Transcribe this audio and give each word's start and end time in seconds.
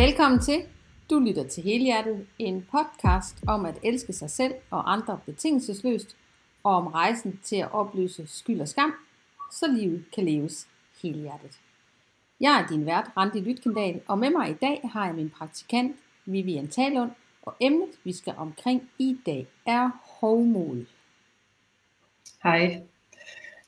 Velkommen 0.00 0.40
til. 0.40 0.62
Du 1.10 1.18
lytter 1.18 1.44
til 1.48 1.62
Helhjertet, 1.62 2.26
en 2.38 2.66
podcast 2.70 3.36
om 3.46 3.66
at 3.66 3.74
elske 3.84 4.12
sig 4.12 4.30
selv 4.30 4.54
og 4.70 4.92
andre 4.92 5.20
betingelsesløst, 5.26 6.16
og 6.64 6.74
om 6.74 6.86
rejsen 6.86 7.40
til 7.44 7.56
at 7.56 7.72
opløse 7.72 8.26
skyld 8.26 8.60
og 8.60 8.68
skam, 8.68 8.94
så 9.52 9.66
livet 9.76 10.04
kan 10.14 10.24
leves 10.24 10.66
helhjertet. 11.02 11.58
Jeg 12.40 12.60
er 12.60 12.66
din 12.68 12.86
vært, 12.86 13.10
Randi 13.16 13.40
Lytkendal, 13.40 14.00
og 14.06 14.18
med 14.18 14.30
mig 14.30 14.50
i 14.50 14.54
dag 14.54 14.80
har 14.92 15.06
jeg 15.06 15.14
min 15.14 15.30
praktikant, 15.38 15.96
Vivian 16.24 16.68
Talund, 16.68 17.10
og 17.42 17.54
emnet, 17.60 17.90
vi 18.04 18.12
skal 18.12 18.34
omkring 18.36 18.90
i 18.98 19.16
dag, 19.26 19.46
er 19.66 19.90
hovmod. 20.02 20.84
Hej. 22.42 22.82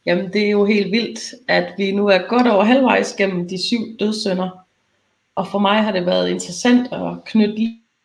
Jamen, 0.07 0.33
det 0.33 0.47
er 0.47 0.51
jo 0.51 0.65
helt 0.65 0.93
vildt, 0.93 1.35
at 1.49 1.75
vi 1.79 1.93
nu 1.93 2.07
er 2.07 2.29
godt 2.29 2.47
over 2.47 2.65
halvvejs 2.65 3.17
gennem 3.17 3.49
de 3.49 3.67
syv 3.67 3.99
dødssynder. 4.01 4.62
Og 5.35 5.47
for 5.49 5.59
mig 5.59 5.83
har 5.83 5.93
det 5.93 6.07
været 6.07 6.31
interessant 6.31 6.93
at 6.93 7.25
knytte 7.25 7.55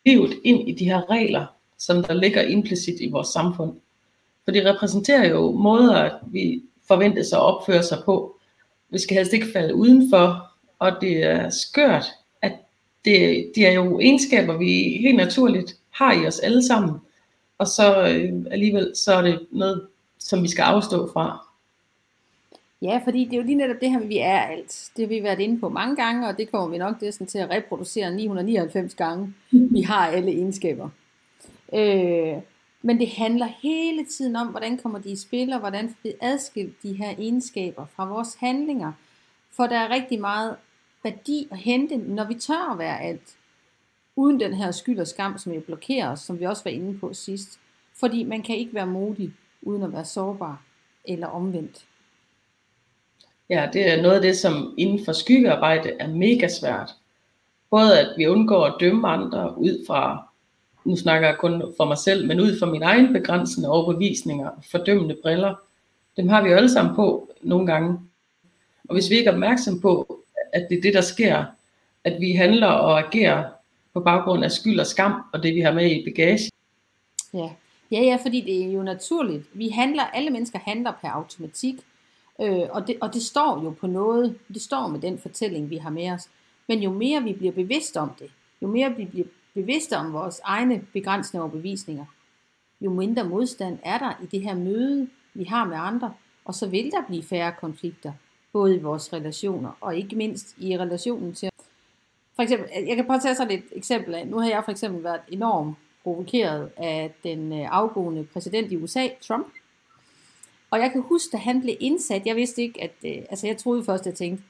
livet 0.06 0.34
ind 0.44 0.68
i 0.68 0.72
de 0.72 0.84
her 0.84 1.10
regler, 1.10 1.46
som 1.78 2.04
der 2.04 2.14
ligger 2.14 2.42
implicit 2.42 3.00
i 3.00 3.10
vores 3.10 3.28
samfund. 3.28 3.72
For 4.44 4.52
de 4.52 4.72
repræsenterer 4.72 5.28
jo 5.28 5.50
måder, 5.50 6.10
vi 6.26 6.62
forventes 6.88 7.32
at 7.32 7.38
opføre 7.38 7.82
sig 7.82 7.98
på. 8.04 8.36
Vi 8.90 8.98
skal 8.98 9.16
helst 9.16 9.32
ikke 9.32 9.52
falde 9.52 9.74
udenfor, 9.74 10.50
og 10.78 10.92
det 11.00 11.24
er 11.24 11.50
skørt, 11.50 12.04
at 12.42 12.52
det, 13.04 13.46
det 13.54 13.66
er 13.66 13.72
jo 13.72 14.00
egenskaber, 14.00 14.56
vi 14.56 14.98
helt 15.00 15.16
naturligt 15.16 15.76
har 15.90 16.12
i 16.22 16.26
os 16.26 16.38
alle 16.38 16.66
sammen. 16.66 16.96
Og 17.58 17.66
så 17.66 18.08
øh, 18.08 18.32
alligevel, 18.50 18.92
så 18.94 19.14
er 19.14 19.22
det 19.22 19.46
noget, 19.50 19.86
som 20.18 20.42
vi 20.42 20.48
skal 20.48 20.62
afstå 20.62 21.12
fra. 21.12 21.47
Ja, 22.82 23.00
fordi 23.04 23.24
det 23.24 23.32
er 23.32 23.36
jo 23.36 23.42
lige 23.42 23.54
netop 23.54 23.80
det 23.80 23.90
her, 23.90 24.00
vi 24.00 24.18
er 24.18 24.40
alt. 24.40 24.90
Det 24.96 25.04
har 25.04 25.08
vi 25.08 25.22
været 25.22 25.40
inde 25.40 25.60
på 25.60 25.68
mange 25.68 25.96
gange, 25.96 26.28
og 26.28 26.38
det 26.38 26.50
kommer 26.50 26.68
vi 26.68 26.78
nok 26.78 27.02
næsten 27.02 27.26
til 27.26 27.38
at 27.38 27.50
reproducere 27.50 28.14
999 28.14 28.94
gange. 28.94 29.34
Vi 29.50 29.80
har 29.80 30.06
alle 30.06 30.30
egenskaber. 30.30 30.88
Øh, 31.74 32.42
men 32.82 32.98
det 32.98 33.08
handler 33.08 33.46
hele 33.46 34.04
tiden 34.04 34.36
om, 34.36 34.46
hvordan 34.46 34.78
kommer 34.78 34.98
de 34.98 35.10
i 35.10 35.16
spil, 35.16 35.52
og 35.52 35.58
hvordan 35.58 35.96
vi 36.02 36.12
adskilt 36.20 36.82
de 36.82 36.92
her 36.92 37.10
egenskaber 37.10 37.86
fra 37.86 38.08
vores 38.08 38.34
handlinger. 38.34 38.92
For 39.50 39.66
der 39.66 39.76
er 39.76 39.90
rigtig 39.90 40.20
meget 40.20 40.56
værdi 41.04 41.48
at 41.50 41.58
hente, 41.58 41.96
når 41.96 42.24
vi 42.24 42.34
tør 42.34 42.72
at 42.72 42.78
være 42.78 43.00
alt. 43.00 43.36
Uden 44.16 44.40
den 44.40 44.54
her 44.54 44.70
skyld 44.70 44.98
og 44.98 45.06
skam, 45.06 45.38
som 45.38 45.52
jo 45.52 45.60
blokerer 45.60 46.10
os, 46.10 46.20
som 46.20 46.40
vi 46.40 46.44
også 46.44 46.64
var 46.64 46.70
inde 46.70 46.98
på 46.98 47.14
sidst. 47.14 47.58
Fordi 47.94 48.24
man 48.24 48.42
kan 48.42 48.56
ikke 48.56 48.74
være 48.74 48.86
modig, 48.86 49.32
uden 49.62 49.82
at 49.82 49.92
være 49.92 50.04
sårbar 50.04 50.62
eller 51.04 51.26
omvendt. 51.26 51.84
Ja, 53.50 53.68
det 53.72 53.92
er 53.92 54.02
noget 54.02 54.16
af 54.16 54.22
det, 54.22 54.36
som 54.36 54.74
inden 54.78 55.04
for 55.04 55.12
skyggearbejde 55.12 55.92
er 56.00 56.08
mega 56.08 56.48
svært. 56.48 56.90
Både 57.70 58.00
at 58.00 58.08
vi 58.16 58.26
undgår 58.26 58.64
at 58.64 58.74
dømme 58.80 59.08
andre 59.08 59.58
ud 59.58 59.84
fra, 59.86 60.28
nu 60.84 60.96
snakker 60.96 61.28
jeg 61.28 61.38
kun 61.38 61.74
for 61.76 61.84
mig 61.84 61.98
selv, 61.98 62.26
men 62.26 62.40
ud 62.40 62.58
fra 62.58 62.66
mine 62.66 62.84
egne 62.84 63.12
begrænsende 63.12 63.68
overbevisninger 63.68 64.48
og 64.48 64.64
fordømmende 64.70 65.16
briller. 65.22 65.54
Dem 66.16 66.28
har 66.28 66.42
vi 66.42 66.48
jo 66.48 66.56
alle 66.56 66.70
sammen 66.70 66.94
på 66.94 67.30
nogle 67.42 67.66
gange. 67.66 67.98
Og 68.88 68.94
hvis 68.94 69.10
vi 69.10 69.14
ikke 69.14 69.28
er 69.28 69.32
opmærksom 69.32 69.80
på, 69.80 70.22
at 70.52 70.66
det 70.70 70.78
er 70.78 70.82
det, 70.82 70.94
der 70.94 71.00
sker, 71.00 71.44
at 72.04 72.20
vi 72.20 72.32
handler 72.32 72.66
og 72.66 72.98
agerer 72.98 73.44
på 73.94 74.00
baggrund 74.00 74.44
af 74.44 74.52
skyld 74.52 74.80
og 74.80 74.86
skam, 74.86 75.22
og 75.32 75.42
det 75.42 75.54
vi 75.54 75.60
har 75.60 75.72
med 75.72 75.90
i 75.90 76.04
bagage. 76.04 76.50
Ja, 77.34 77.50
ja, 77.90 78.00
ja 78.02 78.18
fordi 78.22 78.40
det 78.40 78.64
er 78.64 78.72
jo 78.72 78.82
naturligt. 78.82 79.46
Vi 79.52 79.68
handler, 79.68 80.02
alle 80.02 80.30
mennesker 80.30 80.58
handler 80.58 80.92
per 81.00 81.08
automatik. 81.08 81.74
Øh, 82.40 82.66
og, 82.70 82.86
det, 82.86 82.96
og 83.00 83.14
det 83.14 83.22
står 83.22 83.62
jo 83.64 83.70
på 83.70 83.86
noget, 83.86 84.38
det 84.48 84.62
står 84.62 84.88
med 84.88 85.00
den 85.00 85.18
fortælling, 85.18 85.70
vi 85.70 85.76
har 85.76 85.90
med 85.90 86.10
os. 86.10 86.28
Men 86.68 86.82
jo 86.82 86.92
mere 86.92 87.22
vi 87.22 87.32
bliver 87.32 87.52
bevidst 87.52 87.96
om 87.96 88.10
det, 88.18 88.30
jo 88.62 88.68
mere 88.68 88.96
vi 88.96 89.04
bliver 89.04 89.26
bevidste 89.54 89.96
om 89.96 90.12
vores 90.12 90.40
egne 90.44 90.82
begrænsende 90.92 91.42
overbevisninger, 91.42 92.04
jo 92.80 92.90
mindre 92.90 93.24
modstand 93.24 93.78
er 93.82 93.98
der 93.98 94.12
i 94.22 94.26
det 94.26 94.40
her 94.40 94.54
møde, 94.54 95.08
vi 95.34 95.44
har 95.44 95.64
med 95.64 95.76
andre, 95.76 96.14
og 96.44 96.54
så 96.54 96.66
vil 96.68 96.90
der 96.90 97.02
blive 97.06 97.22
færre 97.22 97.52
konflikter, 97.60 98.12
både 98.52 98.76
i 98.76 98.82
vores 98.82 99.12
relationer, 99.12 99.70
og 99.80 99.96
ikke 99.96 100.16
mindst 100.16 100.54
i 100.58 100.78
relationen 100.78 101.34
til... 101.34 101.50
For 102.36 102.42
eksempel, 102.42 102.68
jeg 102.86 102.96
kan 102.96 103.06
prøve 103.06 103.16
at 103.16 103.22
tage 103.22 103.34
sådan 103.34 103.58
et 103.58 103.64
eksempel 103.72 104.14
af, 104.14 104.26
nu 104.26 104.38
har 104.38 104.48
jeg 104.48 104.62
for 104.64 104.70
eksempel 104.70 105.04
været 105.04 105.20
enormt 105.28 105.76
provokeret 106.02 106.70
af 106.76 107.14
den 107.22 107.52
øh, 107.52 107.68
afgående 107.70 108.24
præsident 108.24 108.72
i 108.72 108.76
USA, 108.76 109.08
Trump, 109.22 109.46
og 110.70 110.78
jeg 110.78 110.92
kan 110.92 111.02
huske, 111.02 111.32
da 111.32 111.36
han 111.36 111.60
blev 111.60 111.76
indsat, 111.80 112.26
jeg 112.26 112.36
vidste 112.36 112.62
ikke, 112.62 112.82
at, 112.82 112.92
øh, 113.04 113.22
altså 113.30 113.46
jeg 113.46 113.56
troede 113.56 113.84
først, 113.84 114.00
at 114.02 114.06
jeg 114.06 114.14
tænkte, 114.14 114.44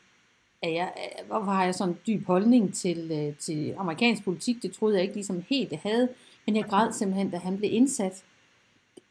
at 0.62 0.74
jeg, 0.74 0.92
øh, 0.96 1.26
hvorfor 1.26 1.52
har 1.52 1.64
jeg 1.64 1.74
sådan 1.74 1.94
en 1.94 2.00
dyb 2.06 2.26
holdning 2.26 2.74
til, 2.74 3.10
øh, 3.12 3.36
til 3.36 3.74
amerikansk 3.78 4.24
politik, 4.24 4.62
det 4.62 4.72
troede 4.72 4.94
jeg 4.94 5.02
ikke 5.02 5.14
ligesom 5.14 5.44
helt, 5.48 5.70
det 5.70 5.78
havde, 5.78 6.08
men 6.46 6.56
jeg 6.56 6.64
græd 6.64 6.92
simpelthen, 6.92 7.30
da 7.30 7.36
han 7.36 7.56
blev 7.56 7.72
indsat. 7.72 8.24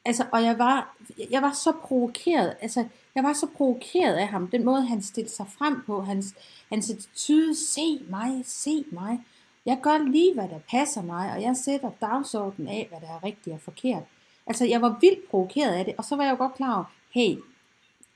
Altså, 0.06 0.26
og 0.32 0.44
jeg 0.44 0.58
var, 0.58 0.98
jeg 1.32 1.42
var 1.42 1.52
så 1.52 1.72
provokeret, 1.72 2.56
altså, 2.62 2.86
jeg 3.16 3.24
var 3.24 3.34
så 3.34 3.48
provokeret 3.58 4.14
af 4.14 4.28
ham, 4.28 4.48
den 4.48 4.66
måde, 4.66 4.82
han 4.82 5.02
stillede 5.02 5.34
sig 5.34 5.46
frem 5.58 5.82
på, 5.86 6.02
hans, 6.02 6.36
hans 6.70 6.90
attitude, 6.90 7.56
se 7.56 8.00
mig, 8.10 8.42
se 8.46 8.86
mig, 8.92 9.20
jeg 9.66 9.80
gør 9.82 9.98
lige, 9.98 10.34
hvad 10.34 10.48
der 10.48 10.60
passer 10.72 11.02
mig, 11.02 11.32
og 11.32 11.42
jeg 11.42 11.56
sætter 11.56 11.90
dagsordenen 12.02 12.68
af, 12.68 12.88
hvad 12.90 13.02
der 13.02 13.08
er 13.08 13.24
rigtigt 13.24 13.54
og 13.54 13.62
forkert. 13.62 14.04
Altså, 14.46 14.66
jeg 14.66 14.82
var 14.82 14.98
vildt 15.02 15.30
provokeret 15.30 15.74
af 15.74 15.86
det, 15.86 15.96
og 15.98 16.06
så 16.06 16.16
var 16.16 16.24
jeg 16.24 16.32
jo 16.32 16.38
godt 16.38 16.56
klar 16.56 16.76
over, 16.76 16.84
hey, 17.14 17.38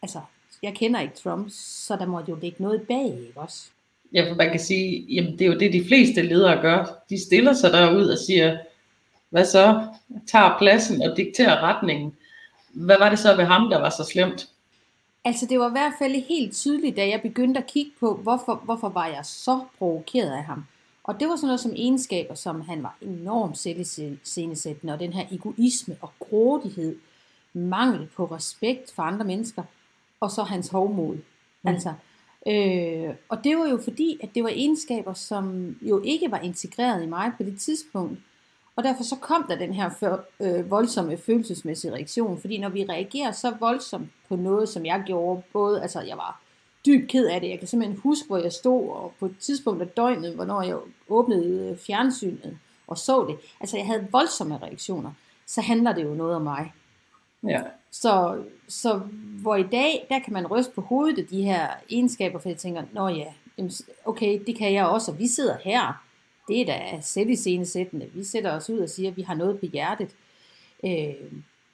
altså, 0.01 0.19
jeg 0.63 0.73
kender 0.73 0.99
ikke 0.99 1.15
Trump, 1.15 1.47
så 1.51 1.95
der 1.95 2.05
må 2.05 2.21
jo 2.29 2.37
ligge 2.41 2.63
noget 2.63 2.81
bag, 2.81 3.05
ikke 3.05 3.39
også? 3.39 3.69
Ja, 4.13 4.29
for 4.29 4.35
man 4.35 4.49
kan 4.49 4.59
sige, 4.59 5.05
jamen 5.09 5.31
det 5.31 5.41
er 5.41 5.45
jo 5.45 5.59
det, 5.59 5.73
de 5.73 5.85
fleste 5.87 6.21
ledere 6.21 6.61
gør. 6.61 7.03
De 7.09 7.25
stiller 7.25 7.53
sig 7.53 7.71
derud 7.71 8.05
og 8.05 8.17
siger, 8.17 8.57
hvad 9.29 9.45
så? 9.45 9.87
Tager 10.27 10.57
pladsen 10.57 11.01
og 11.01 11.17
dikterer 11.17 11.63
retningen. 11.63 12.15
Hvad 12.73 12.97
var 12.99 13.09
det 13.09 13.19
så 13.19 13.35
ved 13.35 13.45
ham, 13.45 13.69
der 13.69 13.79
var 13.79 13.89
så 13.89 14.03
slemt? 14.03 14.49
Altså 15.25 15.45
det 15.45 15.59
var 15.59 15.67
i 15.67 15.71
hvert 15.71 15.93
fald 15.99 16.15
helt 16.15 16.53
tydeligt, 16.53 16.97
da 16.97 17.07
jeg 17.07 17.21
begyndte 17.21 17.59
at 17.59 17.67
kigge 17.67 17.91
på, 17.99 18.13
hvorfor, 18.15 18.61
hvorfor 18.65 18.89
var 18.89 19.07
jeg 19.07 19.25
så 19.25 19.59
provokeret 19.77 20.31
af 20.31 20.43
ham. 20.43 20.65
Og 21.03 21.19
det 21.19 21.27
var 21.27 21.35
sådan 21.35 21.47
noget 21.47 21.59
som 21.59 21.73
egenskaber, 21.75 22.35
som 22.35 22.61
han 22.61 22.83
var 22.83 22.97
enormt 23.01 23.57
selvscenesættende, 23.57 24.93
og 24.93 24.99
den 24.99 25.13
her 25.13 25.25
egoisme 25.31 25.97
og 26.01 26.11
grådighed, 26.19 26.95
mangel 27.53 28.09
på 28.15 28.25
respekt 28.25 28.93
for 28.93 29.03
andre 29.03 29.25
mennesker, 29.25 29.63
og 30.19 30.31
så 30.31 30.43
hans 30.43 30.69
hovmod. 30.69 31.15
Mm. 31.15 31.69
Altså, 31.69 31.93
øh, 32.47 33.15
og 33.29 33.43
det 33.43 33.57
var 33.57 33.67
jo 33.67 33.79
fordi, 33.83 34.19
at 34.23 34.29
det 34.35 34.43
var 34.43 34.49
egenskaber, 34.49 35.13
som 35.13 35.75
jo 35.81 36.01
ikke 36.05 36.31
var 36.31 36.39
integreret 36.39 37.03
i 37.03 37.05
mig 37.05 37.31
på 37.37 37.43
det 37.43 37.59
tidspunkt. 37.59 38.19
Og 38.75 38.83
derfor 38.83 39.03
så 39.03 39.15
kom 39.15 39.45
der 39.49 39.55
den 39.55 39.73
her 39.73 39.89
for, 39.99 40.25
øh, 40.39 40.71
voldsomme 40.71 41.17
følelsesmæssige 41.17 41.93
reaktion, 41.93 42.41
fordi 42.41 42.57
når 42.57 42.69
vi 42.69 42.85
reagerer 42.89 43.31
så 43.31 43.53
voldsomt 43.59 44.09
på 44.29 44.35
noget, 44.35 44.69
som 44.69 44.85
jeg 44.85 45.03
gjorde, 45.05 45.41
både, 45.53 45.81
altså 45.81 46.01
jeg 46.01 46.17
var 46.17 46.41
dybt 46.85 47.09
ked 47.09 47.27
af 47.27 47.41
det. 47.41 47.49
Jeg 47.49 47.59
kan 47.59 47.67
simpelthen 47.67 47.99
huske, 47.99 48.27
hvor 48.27 48.37
jeg 48.37 48.51
stod, 48.51 48.89
og 48.89 49.13
på 49.19 49.25
et 49.25 49.35
tidspunkt 49.39 49.81
af 49.81 49.87
døgnet, 49.87 50.35
hvornår 50.35 50.61
jeg 50.61 50.77
åbnede 51.09 51.77
fjernsynet 51.87 52.57
og 52.91 52.97
så 52.97 53.25
det. 53.29 53.37
Altså, 53.59 53.77
jeg 53.77 53.85
havde 53.85 54.07
voldsomme 54.11 54.57
reaktioner. 54.57 55.11
Så 55.47 55.61
handler 55.61 55.93
det 55.93 56.03
jo 56.03 56.13
noget 56.13 56.35
om 56.35 56.41
mig. 56.41 56.73
Ja. 57.47 57.61
Så, 57.91 58.43
så 58.67 59.01
hvor 59.41 59.55
i 59.55 59.63
dag, 59.63 60.05
der 60.09 60.19
kan 60.19 60.33
man 60.33 60.47
ryste 60.47 60.71
på 60.71 60.81
hovedet 60.81 61.19
af 61.19 61.27
de 61.27 61.41
her 61.41 61.67
egenskaber, 61.89 62.39
for 62.39 62.49
jeg 62.49 62.57
tænker, 62.57 62.83
nå 62.91 63.07
ja, 63.07 63.33
okay, 64.05 64.41
det 64.47 64.55
kan 64.55 64.73
jeg 64.73 64.85
også, 64.85 65.11
og 65.11 65.19
vi 65.19 65.27
sidder 65.27 65.57
her. 65.63 66.03
Det 66.47 66.61
er 66.61 66.65
da 66.65 67.01
selv 67.01 67.29
i 67.29 67.35
scenesættende. 67.35 68.09
Vi 68.13 68.23
sætter 68.23 68.51
os 68.51 68.69
ud 68.69 68.79
og 68.79 68.89
siger, 68.89 69.09
at 69.09 69.17
vi 69.17 69.21
har 69.21 69.33
noget 69.33 69.59
på 69.59 69.65
hjertet. 69.65 70.09
Øh, 70.85 71.13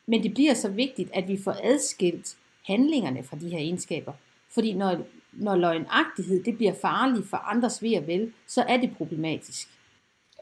men 0.06 0.24
det 0.24 0.34
bliver 0.34 0.54
så 0.54 0.70
vigtigt, 0.70 1.10
at 1.14 1.28
vi 1.28 1.40
får 1.44 1.56
adskilt 1.64 2.36
handlingerne 2.66 3.24
fra 3.24 3.38
de 3.38 3.50
her 3.50 3.58
egenskaber. 3.58 4.14
Fordi 4.50 4.74
når, 4.74 4.98
når 5.34 5.56
løgnagtighed 5.56 6.44
det 6.44 6.58
bliver 6.58 6.74
farligt 6.82 7.30
for 7.30 7.38
andres 7.38 7.84
ved 7.84 7.98
og 7.98 8.08
vel, 8.08 8.34
så 8.48 8.62
er 8.62 8.78
det 8.78 8.98
problematisk. 8.98 9.68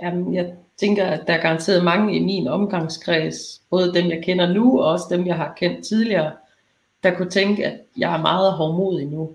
Jamen, 0.01 0.33
jeg 0.33 0.53
tænker, 0.77 1.05
at 1.05 1.27
der 1.27 1.33
er 1.33 1.41
garanteret 1.41 1.83
mange 1.83 2.15
i 2.15 2.19
min 2.19 2.47
omgangskreds, 2.47 3.61
både 3.69 3.93
dem 3.93 4.09
jeg 4.09 4.23
kender 4.23 4.53
nu, 4.53 4.81
og 4.81 4.91
også 4.91 5.05
dem 5.09 5.27
jeg 5.27 5.35
har 5.35 5.53
kendt 5.57 5.85
tidligere, 5.85 6.31
der 7.03 7.15
kunne 7.15 7.29
tænke, 7.29 7.65
at 7.65 7.81
jeg 7.97 8.13
er 8.13 8.21
meget 8.21 8.53
hårdmodig 8.53 9.07
nu. 9.07 9.31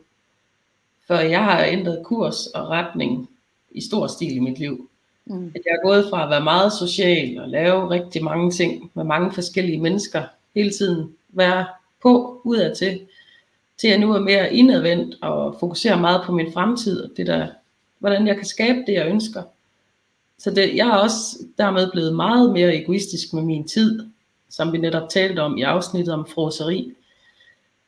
For 1.06 1.14
jeg 1.14 1.44
har 1.44 1.64
ændret 1.64 2.04
kurs 2.04 2.46
og 2.46 2.68
retning 2.68 3.30
i 3.70 3.80
stor 3.80 4.06
stil 4.06 4.36
i 4.36 4.38
mit 4.38 4.58
liv. 4.58 4.88
Mm. 5.24 5.52
At 5.54 5.60
jeg 5.66 5.72
er 5.72 5.86
gået 5.86 6.06
fra 6.10 6.24
at 6.24 6.30
være 6.30 6.44
meget 6.44 6.72
social 6.72 7.40
og 7.40 7.48
lave 7.48 7.90
rigtig 7.90 8.24
mange 8.24 8.50
ting 8.50 8.90
med 8.94 9.04
mange 9.04 9.32
forskellige 9.32 9.80
mennesker, 9.80 10.22
hele 10.54 10.70
tiden 10.70 11.14
være 11.28 11.66
på 12.02 12.40
udadtil, 12.44 13.00
til 13.78 13.88
at 13.88 13.92
jeg 13.92 14.00
nu 14.00 14.12
er 14.12 14.20
mere 14.20 14.54
indadvendt 14.54 15.16
og 15.22 15.56
fokuserer 15.60 15.98
meget 15.98 16.22
på 16.26 16.32
min 16.32 16.52
fremtid, 16.52 17.00
og 17.00 17.10
det 17.16 17.26
der, 17.26 17.48
hvordan 17.98 18.26
jeg 18.26 18.36
kan 18.36 18.46
skabe 18.46 18.78
det, 18.86 18.92
jeg 18.92 19.06
ønsker. 19.06 19.42
Så 20.40 20.50
det, 20.50 20.76
jeg 20.76 20.88
er 20.88 20.96
også 20.96 21.38
dermed 21.58 21.90
blevet 21.92 22.14
meget 22.14 22.52
mere 22.52 22.76
egoistisk 22.76 23.32
med 23.32 23.42
min 23.42 23.69
tid, 23.69 24.06
som 24.48 24.72
vi 24.72 24.78
netop 24.78 25.08
talte 25.08 25.40
om 25.40 25.58
i 25.58 25.62
afsnittet 25.62 26.14
om 26.14 26.26
froseri. 26.26 26.92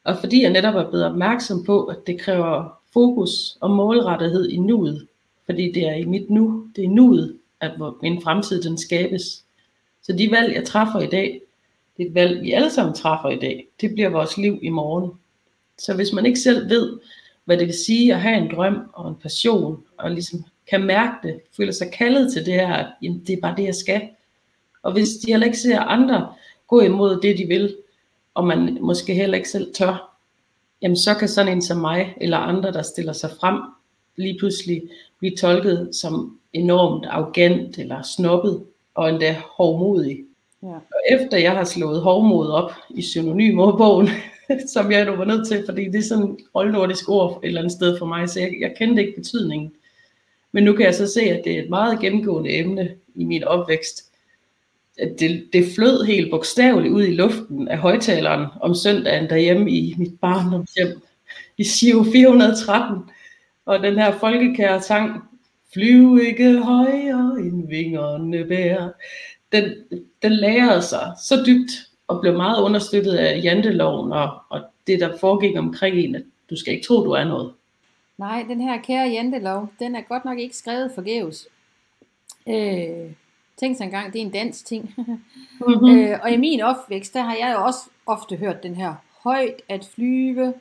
Og 0.04 0.18
fordi 0.18 0.42
jeg 0.42 0.50
netop 0.50 0.74
er 0.74 0.90
blevet 0.90 1.06
opmærksom 1.06 1.64
på, 1.64 1.84
at 1.84 2.06
det 2.06 2.20
kræver 2.20 2.80
fokus 2.92 3.56
og 3.60 3.70
målrettighed 3.70 4.48
i 4.48 4.56
nuet, 4.56 5.06
fordi 5.46 5.72
det 5.72 5.88
er 5.88 5.94
i 5.94 6.04
mit 6.04 6.30
nu, 6.30 6.66
det 6.76 6.84
er 6.84 6.88
nuet, 6.88 7.38
at 7.60 7.72
min 8.02 8.22
fremtid 8.22 8.62
den 8.62 8.78
skabes. 8.78 9.44
Så 10.02 10.12
de 10.12 10.30
valg, 10.30 10.54
jeg 10.54 10.64
træffer 10.64 11.00
i 11.00 11.06
dag, 11.06 11.40
det 11.96 12.02
er 12.02 12.08
et 12.08 12.14
valg, 12.14 12.42
vi 12.42 12.52
alle 12.52 12.70
sammen 12.70 12.94
træffer 12.94 13.28
i 13.28 13.38
dag. 13.38 13.68
Det 13.80 13.92
bliver 13.92 14.08
vores 14.08 14.36
liv 14.36 14.58
i 14.62 14.68
morgen. 14.68 15.10
Så 15.78 15.94
hvis 15.94 16.12
man 16.12 16.26
ikke 16.26 16.40
selv 16.40 16.68
ved, 16.68 16.98
hvad 17.44 17.58
det 17.58 17.66
vil 17.66 17.84
sige 17.86 18.14
at 18.14 18.20
have 18.20 18.36
en 18.36 18.50
drøm 18.50 18.78
og 18.92 19.08
en 19.08 19.14
passion, 19.14 19.84
og 19.98 20.10
ligesom 20.10 20.44
kan 20.72 20.84
mærke 20.86 21.12
det, 21.22 21.40
føler 21.56 21.72
sig 21.72 21.90
kaldet 21.92 22.32
til 22.32 22.46
det 22.46 22.54
her, 22.54 22.74
at 22.74 22.86
jamen, 23.02 23.22
det 23.26 23.32
er 23.32 23.40
bare 23.40 23.56
det, 23.56 23.64
jeg 23.64 23.74
skal. 23.74 24.08
Og 24.82 24.92
hvis 24.92 25.08
de 25.08 25.30
heller 25.30 25.46
ikke 25.46 25.58
ser 25.58 25.80
andre 25.80 26.32
gå 26.68 26.80
imod 26.80 27.20
det, 27.20 27.38
de 27.38 27.44
vil, 27.44 27.76
og 28.34 28.46
man 28.46 28.78
måske 28.80 29.14
heller 29.14 29.36
ikke 29.36 29.48
selv 29.48 29.74
tør, 29.74 30.16
jamen 30.82 30.96
så 30.96 31.14
kan 31.14 31.28
sådan 31.28 31.52
en 31.52 31.62
som 31.62 31.76
mig, 31.76 32.14
eller 32.20 32.36
andre, 32.36 32.72
der 32.72 32.82
stiller 32.82 33.12
sig 33.12 33.30
frem, 33.40 33.60
lige 34.16 34.38
pludselig 34.38 34.82
blive 35.18 35.36
tolket 35.36 35.88
som 35.92 36.38
enormt 36.52 37.06
arrogant 37.06 37.78
eller 37.78 38.02
snobbet, 38.02 38.64
og 38.94 39.08
endda 39.08 39.42
hårdmodig. 39.56 40.24
Ja. 40.62 40.74
Og 40.74 41.00
efter 41.10 41.36
jeg 41.36 41.52
har 41.52 41.64
slået 41.64 42.00
hårdmod 42.00 42.48
op 42.48 42.72
i 42.90 43.02
synonymordbogen, 43.02 44.08
som 44.74 44.92
jeg 44.92 45.04
nu 45.04 45.16
var 45.16 45.24
nødt 45.24 45.48
til, 45.48 45.64
fordi 45.66 45.84
det 45.84 45.94
er 45.94 46.02
sådan 46.02 46.24
et 46.24 46.36
oldnordisk 46.54 47.08
ord 47.08 47.40
et 47.42 47.48
eller 47.48 47.60
andet 47.60 47.72
sted 47.72 47.98
for 47.98 48.06
mig, 48.06 48.28
så 48.28 48.40
jeg, 48.40 48.52
jeg 48.60 48.74
kendte 48.78 49.02
ikke 49.02 49.20
betydningen. 49.20 49.72
Men 50.52 50.64
nu 50.64 50.72
kan 50.72 50.86
jeg 50.86 50.94
så 50.94 51.12
se, 51.12 51.20
at 51.20 51.44
det 51.44 51.58
er 51.58 51.62
et 51.62 51.70
meget 51.70 52.00
gennemgående 52.00 52.58
emne 52.58 52.94
i 53.14 53.24
min 53.24 53.44
opvækst. 53.44 54.04
At 54.98 55.20
det, 55.20 55.48
det 55.52 55.64
flød 55.74 56.04
helt 56.04 56.30
bogstaveligt 56.30 56.94
ud 56.94 57.02
i 57.02 57.14
luften 57.14 57.68
af 57.68 57.78
højtaleren 57.78 58.46
om 58.60 58.74
søndagen 58.74 59.30
derhjemme 59.30 59.70
i 59.70 59.94
mit 59.98 60.20
barndomshjem 60.20 61.02
i 61.58 61.64
Sio 61.64 62.04
413. 62.12 62.98
Og 63.66 63.78
den 63.82 63.98
her 63.98 64.18
folkekære 64.18 64.82
sang, 64.82 65.22
Flyv 65.72 66.18
ikke 66.18 66.58
højere 66.58 67.36
end 67.38 67.68
vingerne 67.68 68.44
bærer, 68.44 68.90
den, 69.52 69.74
den 70.22 70.32
lærede 70.32 70.82
sig 70.82 71.12
så 71.26 71.44
dybt 71.46 71.70
og 72.08 72.20
blev 72.20 72.36
meget 72.36 72.62
understøttet 72.62 73.12
af 73.12 73.40
janteloven 73.44 74.12
og, 74.12 74.38
og 74.50 74.60
det, 74.86 75.00
der 75.00 75.18
foregik 75.18 75.58
omkring 75.58 75.96
en, 75.96 76.14
at 76.14 76.22
du 76.50 76.56
skal 76.56 76.74
ikke 76.74 76.86
tro, 76.86 77.04
du 77.04 77.10
er 77.10 77.24
noget. 77.24 77.52
Nej, 78.22 78.44
den 78.48 78.60
her 78.60 78.82
kære 78.82 79.08
jantelov, 79.08 79.68
den 79.78 79.94
er 79.94 80.00
godt 80.00 80.24
nok 80.24 80.38
ikke 80.38 80.56
skrevet 80.56 80.92
forgæves. 80.94 81.48
Øh, 82.48 83.12
tænk 83.56 83.76
sig 83.76 83.84
engang, 83.84 84.12
det 84.12 84.20
er 84.20 84.26
en 84.26 84.32
dansk 84.32 84.66
ting. 84.66 84.94
mm-hmm. 84.96 85.88
øh, 85.98 86.18
og 86.22 86.30
i 86.30 86.36
min 86.36 86.60
opvækst, 86.60 87.14
der 87.14 87.20
har 87.20 87.34
jeg 87.34 87.54
jo 87.56 87.64
også 87.64 87.80
ofte 88.06 88.36
hørt 88.36 88.62
den 88.62 88.74
her, 88.74 88.94
højt 89.22 89.62
at 89.68 89.88
flyve, 89.94 90.54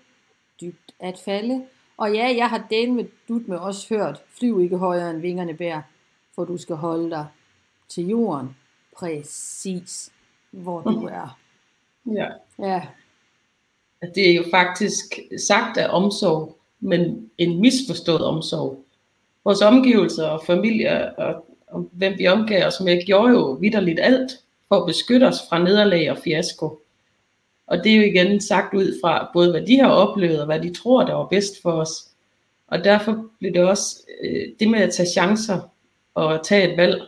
dybt 0.62 0.94
at 1.00 1.20
falde. 1.26 1.66
Og 1.98 2.14
ja, 2.14 2.36
jeg 2.38 2.50
har 2.50 2.68
delt 2.70 2.94
med 2.94 3.06
dut 3.28 3.48
med 3.48 3.58
også 3.58 3.96
hørt, 3.96 4.22
flyv 4.40 4.62
ikke 4.62 4.78
højere 4.78 5.10
end 5.10 5.22
vingerne 5.22 5.54
bær, 5.54 5.82
for 6.36 6.46
du 6.46 6.58
skal 6.58 6.76
holde 6.76 7.10
dig 7.10 7.28
til 7.90 8.08
jorden 8.08 8.56
præcis, 8.98 10.12
hvor 10.52 10.82
du 10.82 11.06
er. 11.06 11.40
Ja. 12.06 12.28
ja. 12.60 12.88
Det 14.16 14.30
er 14.30 14.36
jo 14.36 14.44
faktisk 14.52 15.20
sagt 15.48 15.78
af 15.78 15.88
omsorg, 15.90 16.61
men 16.82 17.30
en 17.38 17.62
misforstået 17.62 18.22
omsorg. 18.22 18.86
Vores 19.44 19.62
omgivelser 19.62 20.26
og 20.26 20.44
familie 20.46 21.16
og, 21.20 21.46
og 21.68 21.90
hvem 21.92 22.14
vi 22.18 22.28
omgav 22.28 22.68
os 22.68 22.80
med, 22.80 23.06
gjorde 23.06 23.34
jo 23.34 23.52
vidderligt 23.52 24.00
alt 24.00 24.32
for 24.68 24.76
at 24.76 24.88
beskytte 24.88 25.24
os 25.26 25.38
fra 25.50 25.64
nederlag 25.64 26.12
og 26.12 26.18
fiasko. 26.18 26.82
Og 27.68 27.78
det 27.84 27.92
er 27.92 27.96
jo 27.96 28.02
igen 28.02 28.42
sagt 28.42 28.74
ud 28.74 29.00
fra 29.04 29.30
både 29.34 29.52
hvad 29.52 29.62
de 29.62 29.80
har 29.80 29.90
oplevet 29.90 30.40
og 30.40 30.46
hvad 30.46 30.60
de 30.60 30.74
tror, 30.74 31.06
der 31.06 31.14
var 31.14 31.26
bedst 31.26 31.62
for 31.62 31.72
os. 31.72 32.08
Og 32.68 32.84
derfor 32.84 33.26
blev 33.40 33.54
det 33.54 33.62
også 33.62 34.00
øh, 34.24 34.48
det 34.60 34.70
med 34.70 34.80
at 34.80 34.94
tage 34.94 35.10
chancer 35.10 35.60
og 36.16 36.46
tage 36.46 36.72
et 36.72 36.78
valg, 36.78 37.02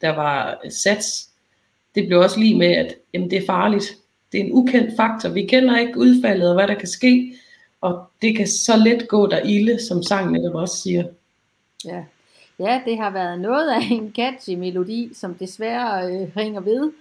der 0.00 0.10
var 0.10 0.60
sats, 0.68 1.30
det 1.94 2.06
blev 2.06 2.20
også 2.20 2.40
lige 2.40 2.58
med, 2.58 2.66
at 2.66 2.94
jamen, 3.14 3.30
det 3.30 3.38
er 3.38 3.46
farligt. 3.46 3.96
Det 4.32 4.40
er 4.40 4.44
en 4.44 4.52
ukendt 4.52 4.96
faktor. 4.96 5.28
Vi 5.28 5.46
kender 5.46 5.78
ikke 5.78 5.98
udfaldet 5.98 6.48
og 6.48 6.54
hvad 6.54 6.68
der 6.68 6.74
kan 6.74 6.88
ske, 6.88 7.34
og 7.86 8.06
det 8.22 8.36
kan 8.36 8.46
så 8.46 8.76
let 8.76 9.08
gå 9.08 9.26
der 9.26 9.40
ilde, 9.40 9.86
som 9.86 10.02
sangen 10.02 10.32
netop 10.32 10.54
også 10.54 10.76
siger. 10.76 11.04
Ja. 11.84 12.04
ja, 12.58 12.82
det 12.84 12.98
har 12.98 13.10
været 13.10 13.40
noget 13.40 13.70
af 13.70 13.80
en 13.90 14.12
catchy 14.16 14.54
melodi, 14.54 15.10
som 15.14 15.34
desværre 15.34 16.12
øh, 16.12 16.36
ringer 16.36 16.60
ved. 16.60 16.92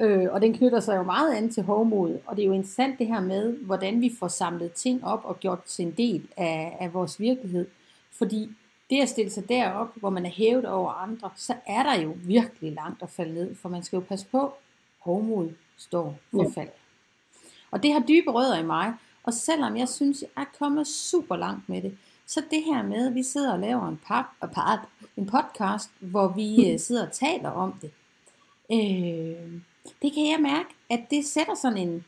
Øh, 0.00 0.28
og 0.32 0.40
den 0.40 0.54
knytter 0.54 0.80
sig 0.80 0.96
jo 0.96 1.02
meget 1.02 1.34
an 1.34 1.50
til 1.50 1.62
hovmod. 1.62 2.18
Og 2.26 2.36
det 2.36 2.42
er 2.42 2.46
jo 2.46 2.52
interessant 2.52 2.98
det 2.98 3.06
her 3.06 3.20
med, 3.20 3.52
hvordan 3.52 4.00
vi 4.00 4.12
får 4.18 4.28
samlet 4.28 4.72
ting 4.72 5.04
op 5.04 5.20
og 5.24 5.40
gjort 5.40 5.62
til 5.62 5.84
en 5.84 5.94
del 5.96 6.22
af, 6.36 6.76
af 6.80 6.94
vores 6.94 7.20
virkelighed. 7.20 7.66
Fordi 8.12 8.50
det 8.90 9.02
at 9.02 9.08
stille 9.08 9.30
sig 9.30 9.48
derop, 9.48 9.88
hvor 9.94 10.10
man 10.10 10.26
er 10.26 10.30
hævet 10.30 10.64
over 10.64 10.92
andre, 10.92 11.30
så 11.36 11.54
er 11.66 11.82
der 11.82 12.00
jo 12.00 12.14
virkelig 12.24 12.72
langt 12.72 13.02
at 13.02 13.10
falde 13.10 13.34
ned, 13.34 13.54
for 13.54 13.68
man 13.68 13.82
skal 13.82 13.96
jo 13.96 14.04
passe 14.08 14.26
på, 14.26 14.52
hovmod 14.98 15.48
står 15.76 16.16
for 16.30 16.50
fald. 16.54 16.68
Og 17.70 17.82
det 17.82 17.92
har 17.92 18.00
dybe 18.00 18.30
rødder 18.30 18.58
i 18.58 18.62
mig, 18.62 18.94
og 19.24 19.34
selvom 19.34 19.76
jeg 19.76 19.88
synes, 19.88 20.22
jeg 20.22 20.42
er 20.42 20.46
kommet 20.58 20.86
super 20.86 21.36
langt 21.36 21.68
med 21.68 21.82
det, 21.82 21.98
så 22.26 22.42
det 22.50 22.62
her 22.64 22.82
med, 22.82 23.06
at 23.06 23.14
vi 23.14 23.22
sidder 23.22 23.52
og 23.52 23.58
laver 23.58 23.88
en, 23.88 24.00
pap, 24.06 24.24
pap, 24.40 24.78
en 25.16 25.26
podcast, 25.26 25.90
hvor 26.00 26.28
vi 26.28 26.72
øh, 26.72 26.80
sidder 26.86 27.06
og 27.06 27.12
taler 27.12 27.50
om 27.50 27.74
det, 27.80 27.90
øh, 28.72 29.60
det 30.02 30.12
kan 30.14 30.26
jeg 30.30 30.38
mærke, 30.40 30.68
at 30.90 31.00
det 31.10 31.26
sætter 31.26 31.54
sådan 31.54 31.78
en 31.78 32.04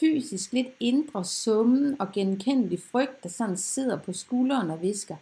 fysisk 0.00 0.52
lidt 0.52 0.68
indre 0.80 1.24
summen 1.24 2.00
og 2.00 2.12
genkendelig 2.12 2.80
frygt, 2.90 3.22
der 3.22 3.28
sådan 3.28 3.56
sidder 3.56 3.98
på 3.98 4.12
skulderen 4.12 4.70
og 4.70 4.82
visker, 4.82 5.16